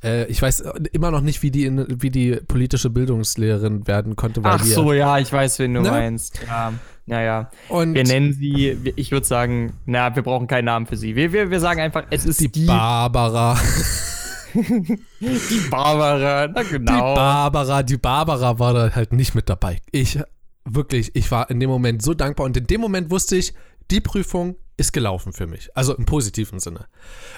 äh, 0.03 0.25
ich 0.25 0.41
weiß 0.41 0.63
immer 0.91 1.09
noch 1.09 1.21
nicht, 1.21 1.41
wie 1.41 1.49
die, 1.49 1.65
in, 1.65 1.85
wie 2.01 2.11
die 2.11 2.35
politische 2.35 2.91
Bildungslehrerin 2.91 3.87
werden 3.87 4.15
konnte. 4.15 4.43
Weil 4.43 4.53
ach 4.53 4.63
so, 4.63 4.93
ja, 4.93 5.17
ich 5.17 5.33
weiß, 5.33 5.57
wen 5.57 5.73
du 5.73 5.81
ne? 5.81 5.89
meinst. 5.89 6.39
Ja. 6.45 6.73
Naja, 7.07 7.51
und 7.69 7.93
wir 7.93 8.03
nennen 8.03 8.33
sie, 8.33 8.93
ich 8.95 9.11
würde 9.11 9.27
sagen, 9.27 9.73
na, 9.85 10.15
wir 10.15 10.23
brauchen 10.23 10.47
keinen 10.47 10.65
Namen 10.65 10.87
für 10.87 10.97
sie. 10.97 11.15
Wir, 11.15 11.31
wir, 11.31 11.51
wir 11.51 11.59
sagen 11.59 11.79
einfach, 11.79 12.05
es 12.09 12.25
ist 12.25 12.41
die, 12.41 12.51
die 12.51 12.65
Barbara. 12.65 13.55
die 14.55 15.69
Barbara, 15.69 16.47
na 16.47 16.63
genau. 16.63 17.13
Die 17.13 17.15
Barbara, 17.15 17.83
die 17.83 17.97
Barbara 17.97 18.57
war 18.57 18.73
da 18.73 18.95
halt 18.95 19.13
nicht 19.13 19.35
mit 19.35 19.49
dabei. 19.49 19.81
Ich, 19.91 20.19
wirklich, 20.63 21.15
ich 21.15 21.29
war 21.29 21.49
in 21.51 21.59
dem 21.59 21.69
Moment 21.69 22.01
so 22.01 22.15
dankbar 22.15 22.45
und 22.45 22.57
in 22.57 22.65
dem 22.65 22.81
Moment 22.81 23.11
wusste 23.11 23.35
ich, 23.35 23.53
die 23.91 24.01
Prüfung 24.01 24.55
ist 24.77 24.91
gelaufen 24.91 25.31
für 25.31 25.45
mich. 25.45 25.69
Also 25.75 25.95
im 25.95 26.05
positiven 26.05 26.59
Sinne. 26.59 26.87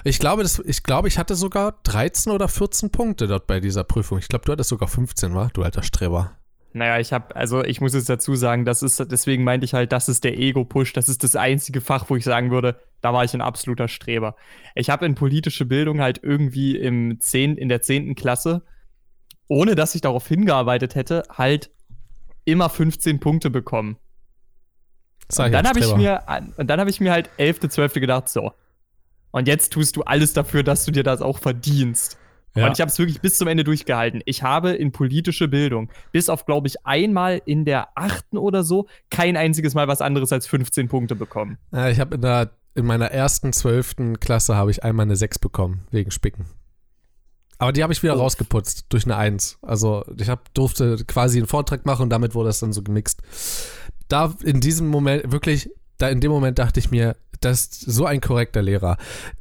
Ich 0.06 0.20
glaube, 0.20 0.44
das, 0.44 0.60
ich 0.60 0.84
glaube, 0.84 1.10
ich 1.10 1.18
hatte 1.18 1.36
sogar 1.36 1.74
13 1.84 2.32
oder 2.32 2.48
14 2.48 2.90
Punkte 2.90 3.28
dort 3.28 3.48
bei 3.48 3.60
dieser 3.60 3.84
Prüfung. 3.84 4.18
Ich 4.18 4.30
glaube, 4.30 4.46
du 4.46 4.54
hattest 4.54 4.70
sogar 4.70 4.88
15, 4.88 5.36
war? 5.36 5.50
Du 5.54 5.64
alter 5.64 5.84
Streber. 5.84 6.38
Naja, 6.74 7.00
ich 7.00 7.14
habe, 7.14 7.36
also 7.36 7.64
ich 7.64 7.82
muss 7.82 7.94
jetzt 7.94 8.10
dazu 8.10 8.36
sagen, 8.36 8.66
das 8.66 8.84
ist, 8.84 9.00
deswegen 9.12 9.44
meinte 9.44 9.66
ich 9.66 9.74
halt, 9.74 9.92
das 9.92 10.10
ist 10.10 10.24
der 10.24 10.38
Ego-Push. 10.38 10.94
Das 10.94 11.10
ist 11.10 11.24
das 11.24 11.36
einzige 11.36 11.82
Fach, 11.82 12.10
wo 12.10 12.16
ich 12.16 12.24
sagen 12.24 12.52
würde, 12.52 12.80
da 13.02 13.14
war 13.14 13.24
ich 13.24 13.34
ein 13.34 13.42
absoluter 13.42 13.88
Streber. 13.88 14.36
Ich 14.76 14.90
habe 14.90 15.06
in 15.06 15.16
politische 15.16 15.66
Bildung 15.66 16.02
halt 16.02 16.20
irgendwie 16.22 16.78
im 16.78 17.20
10, 17.20 17.58
in 17.58 17.70
der 17.70 17.82
10. 17.82 18.16
Klasse, 18.16 18.64
ohne 19.48 19.76
dass 19.76 19.96
ich 19.96 20.02
darauf 20.02 20.28
hingearbeitet 20.28 20.96
hätte, 20.96 21.24
halt 21.32 21.72
immer 22.46 22.70
15 22.70 23.20
Punkte 23.20 23.50
bekommen. 23.50 23.98
Und 25.38 25.52
dann 25.52 25.68
habe 25.68 25.80
ich 25.80 25.96
mir, 25.96 26.24
und 26.58 26.68
dann 26.68 26.80
habe 26.80 26.90
ich 26.90 27.00
mir 27.00 27.12
halt 27.12 27.30
11., 27.38 27.70
12. 27.70 27.94
gedacht, 27.96 28.30
so. 28.30 28.54
Und 29.32 29.48
jetzt 29.48 29.74
tust 29.74 29.98
du 29.98 30.04
alles 30.04 30.34
dafür, 30.34 30.64
dass 30.64 30.86
du 30.86 30.92
dir 30.92 31.04
das 31.04 31.22
auch 31.22 31.40
verdienst. 31.40 32.18
Ja. 32.58 32.66
Und 32.66 32.74
ich 32.74 32.82
habe 32.82 32.90
es 32.90 32.98
wirklich 32.98 33.22
bis 33.22 33.38
zum 33.38 33.48
Ende 33.48 33.64
durchgehalten. 33.64 34.22
Ich 34.26 34.44
habe 34.44 34.72
in 34.72 34.92
politische 34.92 35.48
Bildung, 35.48 35.90
bis 36.12 36.30
auf, 36.30 36.46
glaube 36.46 36.68
ich, 36.68 36.86
einmal 36.86 37.42
in 37.46 37.66
der 37.66 37.90
achten 37.96 38.38
oder 38.38 38.64
so, 38.64 38.88
kein 39.10 39.38
einziges 39.38 39.76
Mal 39.76 39.88
was 39.88 40.02
anderes 40.02 40.34
als 40.34 40.48
15 40.48 40.88
Punkte 40.88 41.16
bekommen. 41.16 41.58
Ja, 41.72 41.90
ich 41.90 42.00
habe 42.00 42.16
in, 42.16 42.82
in 42.82 42.86
meiner 42.86 43.12
ersten, 43.12 43.54
zwölften 43.54 44.20
Klasse 44.20 44.56
habe 44.56 44.72
ich 44.72 44.84
einmal 44.84 45.06
eine 45.06 45.16
6 45.16 45.40
bekommen, 45.40 45.82
wegen 45.92 46.12
Spicken. 46.12 46.46
Aber 47.60 47.72
die 47.72 47.84
habe 47.84 47.94
ich 47.94 48.04
wieder 48.04 48.16
oh. 48.16 48.20
rausgeputzt 48.20 48.86
durch 48.90 49.06
eine 49.06 49.18
1. 49.18 49.60
Also 49.62 50.04
ich 50.18 50.30
hab, 50.30 50.54
durfte 50.54 51.04
quasi 51.06 51.40
einen 51.40 51.48
Vortrag 51.48 51.86
machen 51.86 52.04
und 52.04 52.10
damit 52.10 52.36
wurde 52.36 52.50
das 52.50 52.60
dann 52.60 52.74
so 52.74 52.84
gemixt. 52.84 53.22
Da 54.08 54.34
in 54.44 54.62
diesem 54.62 54.88
Moment, 54.88 55.32
wirklich, 55.32 55.70
da 55.98 56.10
in 56.10 56.22
dem 56.22 56.32
Moment 56.32 56.60
dachte 56.60 56.80
ich 56.80 56.92
mir, 56.92 57.16
das 57.42 57.62
ist 57.62 57.82
so 57.82 58.06
ein 58.06 58.22
korrekter 58.22 58.62
Lehrer. 58.62 58.98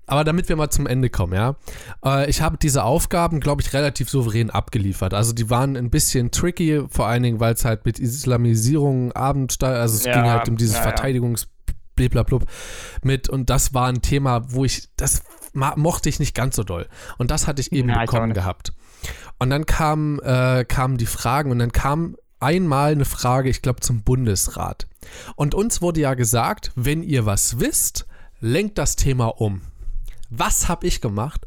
Aber 0.06 0.24
damit 0.24 0.48
wir 0.48 0.56
mal 0.56 0.70
zum 0.70 0.86
Ende 0.86 1.10
kommen, 1.10 1.34
ja. 1.34 1.56
Äh, 2.04 2.28
ich 2.30 2.40
habe 2.40 2.56
diese 2.58 2.84
Aufgaben, 2.84 3.40
glaube 3.40 3.62
ich, 3.62 3.72
relativ 3.72 4.08
souverän 4.08 4.50
abgeliefert. 4.50 5.14
Also 5.14 5.32
die 5.32 5.50
waren 5.50 5.76
ein 5.76 5.90
bisschen 5.90 6.30
tricky, 6.30 6.84
vor 6.88 7.06
allen 7.06 7.22
Dingen, 7.22 7.40
weil 7.40 7.54
es 7.54 7.64
halt 7.64 7.84
mit 7.84 7.98
Islamisierung, 7.98 9.12
Abendsteuer, 9.12 9.80
also 9.80 9.96
es 9.96 10.04
ja, 10.04 10.14
ging 10.14 10.30
halt 10.30 10.48
um 10.48 10.56
dieses 10.56 10.76
ja, 10.76 10.82
Verteidigungs- 10.82 11.46
Bliblablub 11.96 12.44
mit 13.02 13.28
und 13.28 13.50
das 13.50 13.74
war 13.74 13.88
ein 13.88 14.02
Thema, 14.02 14.52
wo 14.52 14.64
ich, 14.64 14.90
das 14.96 15.22
mochte 15.54 16.08
ich 16.08 16.20
nicht 16.20 16.34
ganz 16.34 16.54
so 16.54 16.62
doll. 16.62 16.86
Und 17.18 17.30
das 17.30 17.46
hatte 17.46 17.60
ich 17.60 17.72
eben 17.72 17.88
ja, 17.88 18.00
bekommen 18.00 18.34
gehabt. 18.34 18.72
Und 19.38 19.50
dann 19.50 19.66
kam, 19.66 20.20
äh, 20.22 20.64
kamen 20.64 20.98
die 20.98 21.06
Fragen 21.06 21.50
und 21.50 21.58
dann 21.58 21.72
kam 21.72 22.16
einmal 22.40 22.92
eine 22.92 23.04
Frage, 23.04 23.48
ich 23.48 23.62
glaube, 23.62 23.80
zum 23.80 24.02
Bundesrat. 24.02 24.86
Und 25.36 25.54
uns 25.54 25.82
wurde 25.82 26.00
ja 26.00 26.14
gesagt, 26.14 26.72
wenn 26.74 27.02
ihr 27.02 27.26
was 27.26 27.60
wisst, 27.60 28.06
lenkt 28.40 28.78
das 28.78 28.96
Thema 28.96 29.26
um. 29.40 29.62
Was 30.30 30.68
habe 30.68 30.86
ich 30.86 31.00
gemacht? 31.00 31.46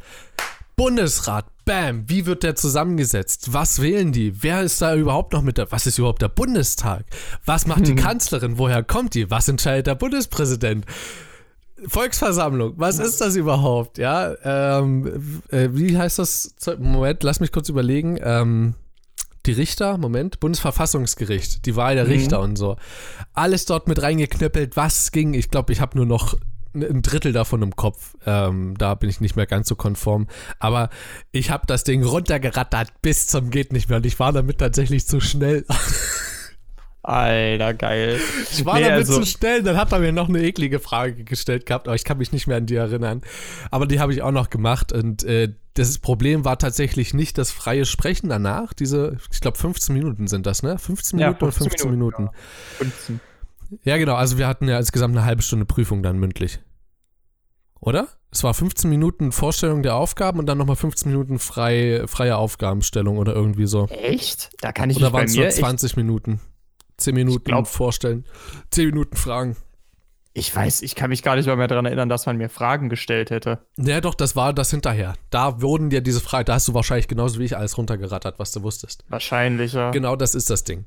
Bundesrat, 0.76 1.46
bam, 1.66 2.10
wie 2.10 2.26
wird 2.26 2.44
der 2.44 2.56
zusammengesetzt? 2.56 3.52
Was 3.52 3.82
wählen 3.82 4.14
die? 4.14 4.42
Wer 4.42 4.62
ist 4.62 4.82
da 4.82 4.96
überhaupt 4.96 5.34
noch 5.34 5.42
mit 5.42 5.58
da? 5.58 5.70
Was 5.72 5.86
ist 5.86 5.98
überhaupt 5.98 6.22
der 6.22 6.30
Bundestag? 6.30 7.06
Was 7.46 7.68
macht 7.68 7.86
die 7.86 7.96
Kanzlerin? 7.96 8.58
Woher 8.58 8.82
kommt 8.84 9.14
die? 9.14 9.30
Was 9.30 9.50
entscheidet 9.50 9.88
der 9.88 9.96
Bundespräsident? 9.96 10.86
Volksversammlung, 11.88 12.74
was 12.78 13.00
ist 13.00 13.22
das 13.22 13.36
überhaupt? 13.36 13.98
Ja, 13.98 14.34
ähm, 14.44 15.42
äh, 15.50 15.70
wie 15.72 15.98
heißt 15.98 16.20
das? 16.20 16.56
Moment, 16.78 17.24
lass 17.24 17.40
mich 17.40 17.52
kurz 17.52 17.70
überlegen. 17.70 18.18
Ähm, 18.22 18.76
die 19.50 19.54
Richter, 19.54 19.98
Moment, 19.98 20.40
Bundesverfassungsgericht, 20.40 21.66
die 21.66 21.76
Wahl 21.76 21.96
der 21.96 22.06
mhm. 22.06 22.12
Richter 22.12 22.40
und 22.40 22.56
so. 22.56 22.78
Alles 23.34 23.66
dort 23.66 23.88
mit 23.88 24.00
reingeknüppelt, 24.00 24.76
was 24.76 25.12
ging. 25.12 25.34
Ich 25.34 25.50
glaube, 25.50 25.74
ich 25.74 25.82
habe 25.82 25.98
nur 25.98 26.06
noch 26.06 26.36
ein 26.76 27.02
Drittel 27.02 27.34
davon 27.34 27.64
im 27.64 27.76
Kopf. 27.76 28.16
Ähm, 28.28 28.76
da 28.78 28.94
bin 28.94 29.10
ich 29.10 29.22
nicht 29.22 29.36
mehr 29.36 29.48
ganz 29.48 29.68
so 29.68 29.76
konform. 29.76 30.28
Aber 30.60 30.90
ich 31.32 31.50
habe 31.50 31.66
das 31.66 31.84
Ding 31.84 32.04
runtergerattert 32.04 33.02
bis 33.02 33.26
zum 33.26 33.50
geht 33.50 33.74
nicht 33.74 33.90
mehr 33.90 33.98
und 33.98 34.06
ich 34.06 34.20
war 34.20 34.32
damit 34.32 34.60
tatsächlich 34.60 35.08
zu 35.08 35.20
schnell. 35.20 35.66
Alter, 37.10 37.74
geil. 37.74 38.20
Ich 38.52 38.64
war 38.66 38.76
nee, 38.76 38.84
damit 38.84 38.98
also, 39.00 39.20
zu 39.20 39.26
schnell, 39.26 39.64
dann 39.64 39.78
hat 39.78 39.92
er 39.92 39.98
mir 39.98 40.12
noch 40.12 40.30
eine 40.30 40.44
eklige 40.44 40.80
Frage 40.80 41.24
gestellt 41.24 41.66
gehabt, 41.66 41.88
aber 41.88 41.96
ich 41.96 42.04
kann 42.04 42.20
mich 42.20 42.32
nicht 42.32 42.46
mehr 42.46 42.58
an 42.58 42.68
die 42.68 42.76
erinnern. 42.76 43.22
Aber 43.72 43.88
die 43.88 44.00
habe 44.00 44.14
ich 44.14 44.22
auch 44.22 44.32
noch 44.32 44.52
gemacht 44.52 44.92
und 44.92 45.24
äh, 45.24 45.52
das 45.74 45.98
Problem 45.98 46.46
war 46.46 46.60
tatsächlich 46.60 47.16
nicht 47.16 47.40
das 47.40 47.50
freie 47.50 47.86
Sprechen 47.86 48.30
danach. 48.30 48.74
Diese, 48.74 49.18
ich 49.32 49.40
glaube, 49.40 49.58
15 49.58 49.96
Minuten 49.96 50.28
sind 50.28 50.46
das, 50.46 50.62
ne? 50.62 50.78
15 50.78 51.18
Minuten 51.18 51.46
ja, 51.46 51.52
15 51.52 51.66
oder 51.66 51.72
15 51.72 51.92
Minuten? 51.92 52.24
Minuten. 52.24 52.36
Ja. 52.36 52.86
15. 52.86 53.20
ja, 53.86 53.98
genau. 53.98 54.14
Also 54.14 54.38
wir 54.38 54.48
hatten 54.48 54.68
ja 54.68 54.78
insgesamt 54.78 55.18
eine 55.18 55.26
halbe 55.26 55.42
Stunde 55.42 55.66
Prüfung 55.66 56.04
dann 56.04 56.20
mündlich. 56.20 56.60
Oder? 57.80 58.08
Es 58.30 58.44
war 58.44 58.54
15 58.54 58.88
Minuten 58.88 59.32
Vorstellung 59.32 59.82
der 59.82 59.96
Aufgaben 59.96 60.38
und 60.38 60.46
dann 60.46 60.60
nochmal 60.60 60.76
15 60.76 61.12
Minuten 61.12 61.40
frei, 61.40 62.04
freie 62.06 62.38
Aufgabenstellung 62.38 63.18
oder 63.18 63.34
irgendwie 63.34 63.66
so. 63.66 63.88
Echt? 63.88 64.52
Da 64.62 64.72
kann 64.72 64.92
ich 64.92 64.98
Oder 64.98 65.12
waren 65.12 65.26
es 65.26 65.36
nur 65.36 65.50
20 65.50 65.96
Minuten? 65.96 66.40
10 67.00 67.16
Minuten 67.16 67.44
glaub, 67.44 67.68
vorstellen, 67.68 68.26
10 68.72 68.88
Minuten 68.88 69.16
Fragen. 69.16 69.56
Ich 70.34 70.56
weiß, 70.56 70.84
ich 70.84 70.96
kann 70.96 71.10
mich 71.10 71.24
gar 71.24 71.36
nicht 71.36 71.48
mehr, 71.48 71.56
mehr 71.56 71.68
daran 71.68 71.86
erinnern, 71.86 72.08
dass 72.08 72.26
man 72.26 72.38
mir 72.38 72.50
Fragen 72.50 72.88
gestellt 72.88 73.32
hätte. 73.32 73.60
Ja, 73.78 74.00
doch, 74.00 74.14
das 74.14 74.36
war 74.36 74.54
das 74.54 74.70
hinterher. 74.70 75.16
Da 75.32 75.62
wurden 75.62 75.90
dir 75.90 76.02
diese 76.02 76.22
Fragen, 76.22 76.46
da 76.46 76.54
hast 76.54 76.68
du 76.68 76.74
wahrscheinlich 76.74 77.08
genauso 77.08 77.40
wie 77.40 77.46
ich 77.46 77.58
alles 77.58 77.78
runtergerattert, 77.78 78.38
was 78.38 78.52
du 78.52 78.62
wusstest. 78.62 79.04
Wahrscheinlich, 79.10 79.74
ja. 79.74 79.92
Genau 79.92 80.16
das 80.16 80.36
ist 80.36 80.50
das 80.50 80.64
Ding. 80.64 80.86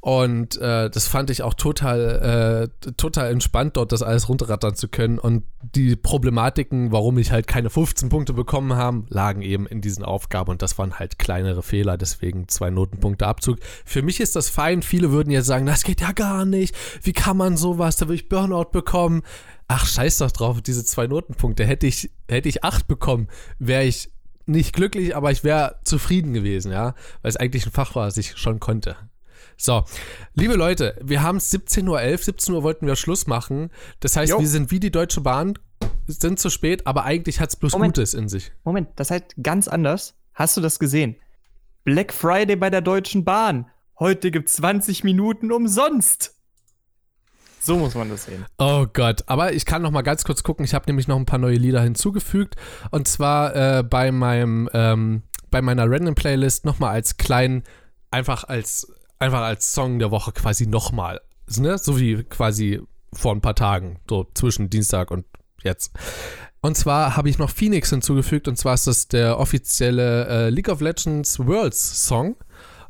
Und 0.00 0.56
äh, 0.58 0.88
das 0.90 1.08
fand 1.08 1.28
ich 1.28 1.42
auch 1.42 1.54
total, 1.54 2.70
äh, 2.86 2.92
total 2.92 3.32
entspannt, 3.32 3.76
dort 3.76 3.90
das 3.90 4.02
alles 4.02 4.28
runterrattern 4.28 4.76
zu 4.76 4.86
können. 4.88 5.18
Und 5.18 5.42
die 5.60 5.96
Problematiken, 5.96 6.92
warum 6.92 7.18
ich 7.18 7.32
halt 7.32 7.48
keine 7.48 7.68
15 7.68 8.08
Punkte 8.08 8.32
bekommen 8.32 8.74
habe, 8.74 9.04
lagen 9.08 9.42
eben 9.42 9.66
in 9.66 9.80
diesen 9.80 10.04
Aufgaben. 10.04 10.50
Und 10.50 10.62
das 10.62 10.78
waren 10.78 11.00
halt 11.00 11.18
kleinere 11.18 11.64
Fehler, 11.64 11.96
deswegen 11.96 12.46
zwei 12.46 12.70
Notenpunkte 12.70 13.26
Abzug. 13.26 13.58
Für 13.84 14.02
mich 14.02 14.20
ist 14.20 14.36
das 14.36 14.48
fein. 14.48 14.82
Viele 14.82 15.10
würden 15.10 15.30
jetzt 15.30 15.46
sagen, 15.46 15.66
das 15.66 15.82
geht 15.82 16.00
ja 16.00 16.12
gar 16.12 16.44
nicht. 16.44 16.76
Wie 17.02 17.12
kann 17.12 17.36
man 17.36 17.56
sowas? 17.56 17.96
Da 17.96 18.06
würde 18.06 18.14
ich 18.14 18.28
Burnout 18.28 18.70
bekommen. 18.70 19.22
Ach, 19.66 19.84
scheiß 19.84 20.18
doch 20.18 20.30
drauf, 20.30 20.62
diese 20.62 20.84
zwei 20.84 21.08
Notenpunkte. 21.08 21.66
Hätte 21.66 21.88
ich, 21.88 22.10
hätte 22.28 22.48
ich 22.48 22.62
acht 22.62 22.86
bekommen, 22.86 23.26
wäre 23.58 23.84
ich 23.84 24.10
nicht 24.46 24.72
glücklich, 24.72 25.14
aber 25.14 25.30
ich 25.32 25.44
wäre 25.44 25.76
zufrieden 25.84 26.32
gewesen, 26.32 26.72
ja. 26.72 26.94
Weil 27.22 27.28
es 27.30 27.36
eigentlich 27.36 27.66
ein 27.66 27.72
Fach 27.72 27.96
war, 27.96 28.06
das 28.06 28.16
ich 28.16 28.36
schon 28.38 28.60
konnte. 28.60 28.96
So, 29.60 29.84
liebe 30.34 30.54
Leute, 30.54 30.96
wir 31.02 31.20
haben 31.20 31.38
es 31.38 31.52
17.11 31.52 31.88
Uhr, 31.88 32.18
17 32.18 32.54
Uhr 32.54 32.62
wollten 32.62 32.86
wir 32.86 32.94
Schluss 32.94 33.26
machen. 33.26 33.70
Das 33.98 34.16
heißt, 34.16 34.30
jo. 34.30 34.38
wir 34.38 34.46
sind 34.46 34.70
wie 34.70 34.78
die 34.78 34.92
Deutsche 34.92 35.20
Bahn, 35.20 35.58
sind 36.06 36.38
zu 36.38 36.48
spät, 36.48 36.86
aber 36.86 37.04
eigentlich 37.04 37.40
hat 37.40 37.48
es 37.48 37.56
bloß 37.56 37.72
Moment. 37.72 37.96
Gutes 37.96 38.14
in 38.14 38.28
sich. 38.28 38.52
Moment, 38.62 38.88
das 38.94 39.10
heißt 39.10 39.34
ganz 39.42 39.66
anders. 39.66 40.14
Hast 40.32 40.56
du 40.56 40.60
das 40.60 40.78
gesehen? 40.78 41.16
Black 41.82 42.12
Friday 42.12 42.54
bei 42.54 42.70
der 42.70 42.82
Deutschen 42.82 43.24
Bahn. 43.24 43.68
Heute 43.98 44.30
gibt 44.30 44.48
20 44.48 45.02
Minuten 45.02 45.50
umsonst. 45.50 46.36
So 47.58 47.76
muss 47.76 47.96
man 47.96 48.08
das 48.08 48.26
sehen. 48.26 48.46
Oh 48.58 48.86
Gott, 48.92 49.24
aber 49.26 49.52
ich 49.54 49.64
kann 49.64 49.82
noch 49.82 49.90
mal 49.90 50.02
ganz 50.02 50.22
kurz 50.22 50.44
gucken. 50.44 50.64
Ich 50.64 50.72
habe 50.72 50.84
nämlich 50.86 51.08
noch 51.08 51.16
ein 51.16 51.26
paar 51.26 51.40
neue 51.40 51.56
Lieder 51.56 51.82
hinzugefügt 51.82 52.54
und 52.92 53.08
zwar 53.08 53.56
äh, 53.56 53.82
bei 53.82 54.12
meinem 54.12 54.70
ähm, 54.72 55.24
bei 55.50 55.62
meiner 55.62 55.90
Random 55.90 56.14
Playlist 56.14 56.64
noch 56.64 56.78
mal 56.78 56.90
als 56.90 57.16
kleinen 57.16 57.64
einfach 58.12 58.44
als 58.44 58.86
einfach 59.18 59.40
als 59.40 59.72
Song 59.72 59.98
der 59.98 60.10
Woche 60.10 60.32
quasi 60.32 60.66
nochmal. 60.66 61.20
Ne? 61.56 61.78
So 61.78 61.98
wie 61.98 62.24
quasi 62.24 62.80
vor 63.12 63.34
ein 63.34 63.40
paar 63.40 63.54
Tagen, 63.54 63.98
so 64.08 64.26
zwischen 64.34 64.70
Dienstag 64.70 65.10
und 65.10 65.24
jetzt. 65.62 65.92
Und 66.60 66.76
zwar 66.76 67.16
habe 67.16 67.30
ich 67.30 67.38
noch 67.38 67.50
Phoenix 67.50 67.90
hinzugefügt 67.90 68.48
und 68.48 68.56
zwar 68.56 68.74
ist 68.74 68.86
das 68.86 69.08
der 69.08 69.38
offizielle 69.38 70.26
äh, 70.26 70.50
League 70.50 70.68
of 70.68 70.80
Legends 70.80 71.38
Worlds 71.38 72.06
Song. 72.06 72.36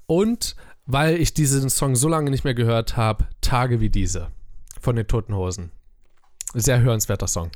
Und 0.07 0.57
weil 0.87 1.21
ich 1.21 1.35
diesen 1.35 1.69
Song 1.69 1.97
so 1.97 2.09
lange 2.09 2.31
nicht 2.31 2.45
mehr 2.45 2.55
gehört 2.55 2.97
habe, 2.97 3.27
Tage 3.43 3.81
wie 3.81 3.91
diese 3.91 4.29
von 4.81 4.97
den 4.97 5.07
Toten 5.07 5.35
Hosen. 5.35 5.71
Sehr 6.55 6.81
hörenswerter 6.81 7.27
Song. 7.27 7.51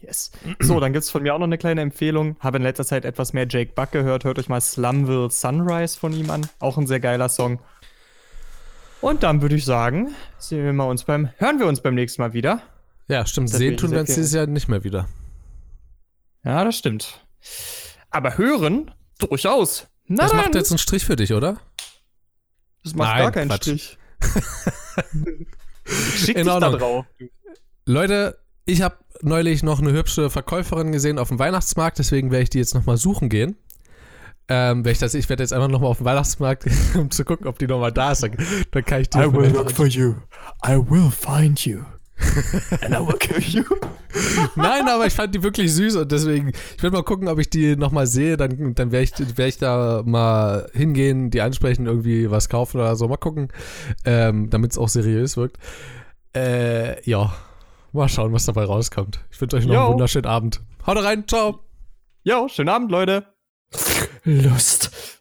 Yes. 0.00 0.30
So, 0.60 0.80
dann 0.80 0.92
gibt 0.92 1.02
es 1.04 1.10
von 1.10 1.22
mir 1.22 1.34
auch 1.34 1.38
noch 1.38 1.46
eine 1.46 1.58
kleine 1.58 1.82
Empfehlung. 1.82 2.36
Habe 2.40 2.56
in 2.56 2.62
letzter 2.62 2.84
Zeit 2.86 3.04
etwas 3.04 3.32
mehr 3.32 3.46
Jake 3.48 3.72
Buck 3.74 3.92
gehört. 3.92 4.24
Hört 4.24 4.38
euch 4.38 4.48
mal 4.48 4.60
Slumville 4.60 5.30
Sunrise 5.30 5.98
von 5.98 6.12
ihm 6.12 6.30
an. 6.30 6.46
Auch 6.58 6.78
ein 6.78 6.86
sehr 6.86 7.00
geiler 7.00 7.28
Song. 7.28 7.58
Und 9.00 9.22
dann 9.22 9.40
würde 9.42 9.54
ich 9.54 9.64
sagen, 9.64 10.14
sehen 10.38 10.64
wir 10.64 10.72
mal 10.72 10.84
uns 10.84 11.04
beim, 11.04 11.30
hören 11.38 11.58
wir 11.58 11.66
uns 11.66 11.80
beim 11.80 11.94
nächsten 11.94 12.20
Mal 12.22 12.32
wieder. 12.32 12.62
Ja, 13.08 13.24
stimmt. 13.26 13.50
Das 13.50 13.58
sehen 13.58 13.76
tun 13.76 13.90
wir 13.92 14.00
uns 14.00 14.14
dieses 14.14 14.32
Jahr 14.32 14.46
nicht 14.46 14.68
mehr 14.68 14.84
wieder. 14.84 15.08
Ja, 16.44 16.64
das 16.64 16.76
stimmt. 16.76 17.24
Aber 18.10 18.36
hören, 18.36 18.90
durchaus. 19.18 19.86
Na 20.06 20.22
das 20.24 20.32
dann. 20.32 20.40
macht 20.40 20.54
jetzt 20.54 20.70
einen 20.70 20.78
Strich 20.78 21.04
für 21.04 21.16
dich, 21.16 21.32
oder? 21.32 21.58
Das 22.84 22.94
macht 22.94 23.10
Nein, 23.10 23.22
gar 23.22 23.32
keinen 23.32 23.48
Quatsch. 23.48 23.62
Strich. 23.62 23.98
Schick 25.84 26.36
In 26.36 26.48
Ordnung. 26.48 26.72
da 26.72 26.78
drauf. 26.78 27.06
Leute, 27.86 28.38
ich 28.64 28.82
habe 28.82 28.96
neulich 29.22 29.62
noch 29.62 29.80
eine 29.80 29.92
hübsche 29.92 30.30
Verkäuferin 30.30 30.92
gesehen 30.92 31.18
auf 31.18 31.28
dem 31.28 31.38
Weihnachtsmarkt, 31.38 31.98
deswegen 31.98 32.30
werde 32.30 32.44
ich 32.44 32.50
die 32.50 32.58
jetzt 32.58 32.74
nochmal 32.74 32.96
suchen 32.96 33.28
gehen. 33.28 33.56
Ähm, 34.52 34.84
wenn 34.84 34.90
ich 34.90 34.98
das, 34.98 35.14
ich 35.14 35.28
werde 35.28 35.44
jetzt 35.44 35.52
einfach 35.52 35.68
nochmal 35.68 35.90
auf 35.90 35.98
den 35.98 36.06
Weihnachtsmarkt, 36.06 36.66
um 36.96 37.08
zu 37.10 37.24
gucken, 37.24 37.46
ob 37.46 37.58
die 37.60 37.68
nochmal 37.68 37.92
da 37.92 38.10
ist. 38.10 38.24
Dann, 38.24 38.32
dann 38.72 38.84
kann 38.84 39.00
ich 39.02 39.08
die. 39.08 39.18
I 39.18 39.32
will 39.32 39.48
look 39.48 39.70
for 39.70 39.86
you. 39.86 40.16
I 40.66 40.76
will 40.76 41.08
find 41.10 41.64
you. 41.64 41.82
And 42.82 42.92
I 42.92 42.98
will 42.98 43.16
kill 43.16 43.40
you. 43.40 43.64
Nein, 44.56 44.88
aber 44.88 45.06
ich 45.06 45.14
fand 45.14 45.34
die 45.34 45.42
wirklich 45.42 45.72
süß 45.72 45.96
und 45.96 46.10
deswegen, 46.12 46.48
ich 46.76 46.82
werde 46.82 46.96
mal 46.96 47.04
gucken, 47.04 47.28
ob 47.28 47.38
ich 47.38 47.48
die 47.48 47.76
nochmal 47.76 48.08
sehe. 48.08 48.36
Dann, 48.36 48.74
dann 48.74 48.90
werde 48.90 49.04
ich, 49.04 49.38
werd 49.38 49.48
ich 49.48 49.58
da 49.58 50.02
mal 50.04 50.68
hingehen, 50.74 51.30
die 51.30 51.40
ansprechen, 51.40 51.86
irgendwie 51.86 52.28
was 52.30 52.48
kaufen 52.48 52.78
oder 52.78 52.96
so. 52.96 53.06
Mal 53.06 53.16
gucken, 53.16 53.48
ähm, 54.04 54.50
damit 54.50 54.72
es 54.72 54.78
auch 54.78 54.88
seriös 54.88 55.36
wirkt. 55.36 55.58
Äh, 56.34 57.08
ja, 57.08 57.32
mal 57.92 58.08
schauen, 58.08 58.32
was 58.32 58.46
dabei 58.46 58.64
rauskommt. 58.64 59.20
Ich 59.30 59.40
wünsche 59.40 59.56
euch 59.56 59.66
noch 59.66 59.74
Yo. 59.74 59.80
einen 59.80 59.92
wunderschönen 59.92 60.26
Abend. 60.26 60.60
Haut 60.86 60.96
rein, 60.98 61.24
ciao. 61.28 61.60
Jo, 62.24 62.48
schönen 62.48 62.68
Abend, 62.68 62.90
Leute. 62.90 63.26
Lust. 64.24 65.19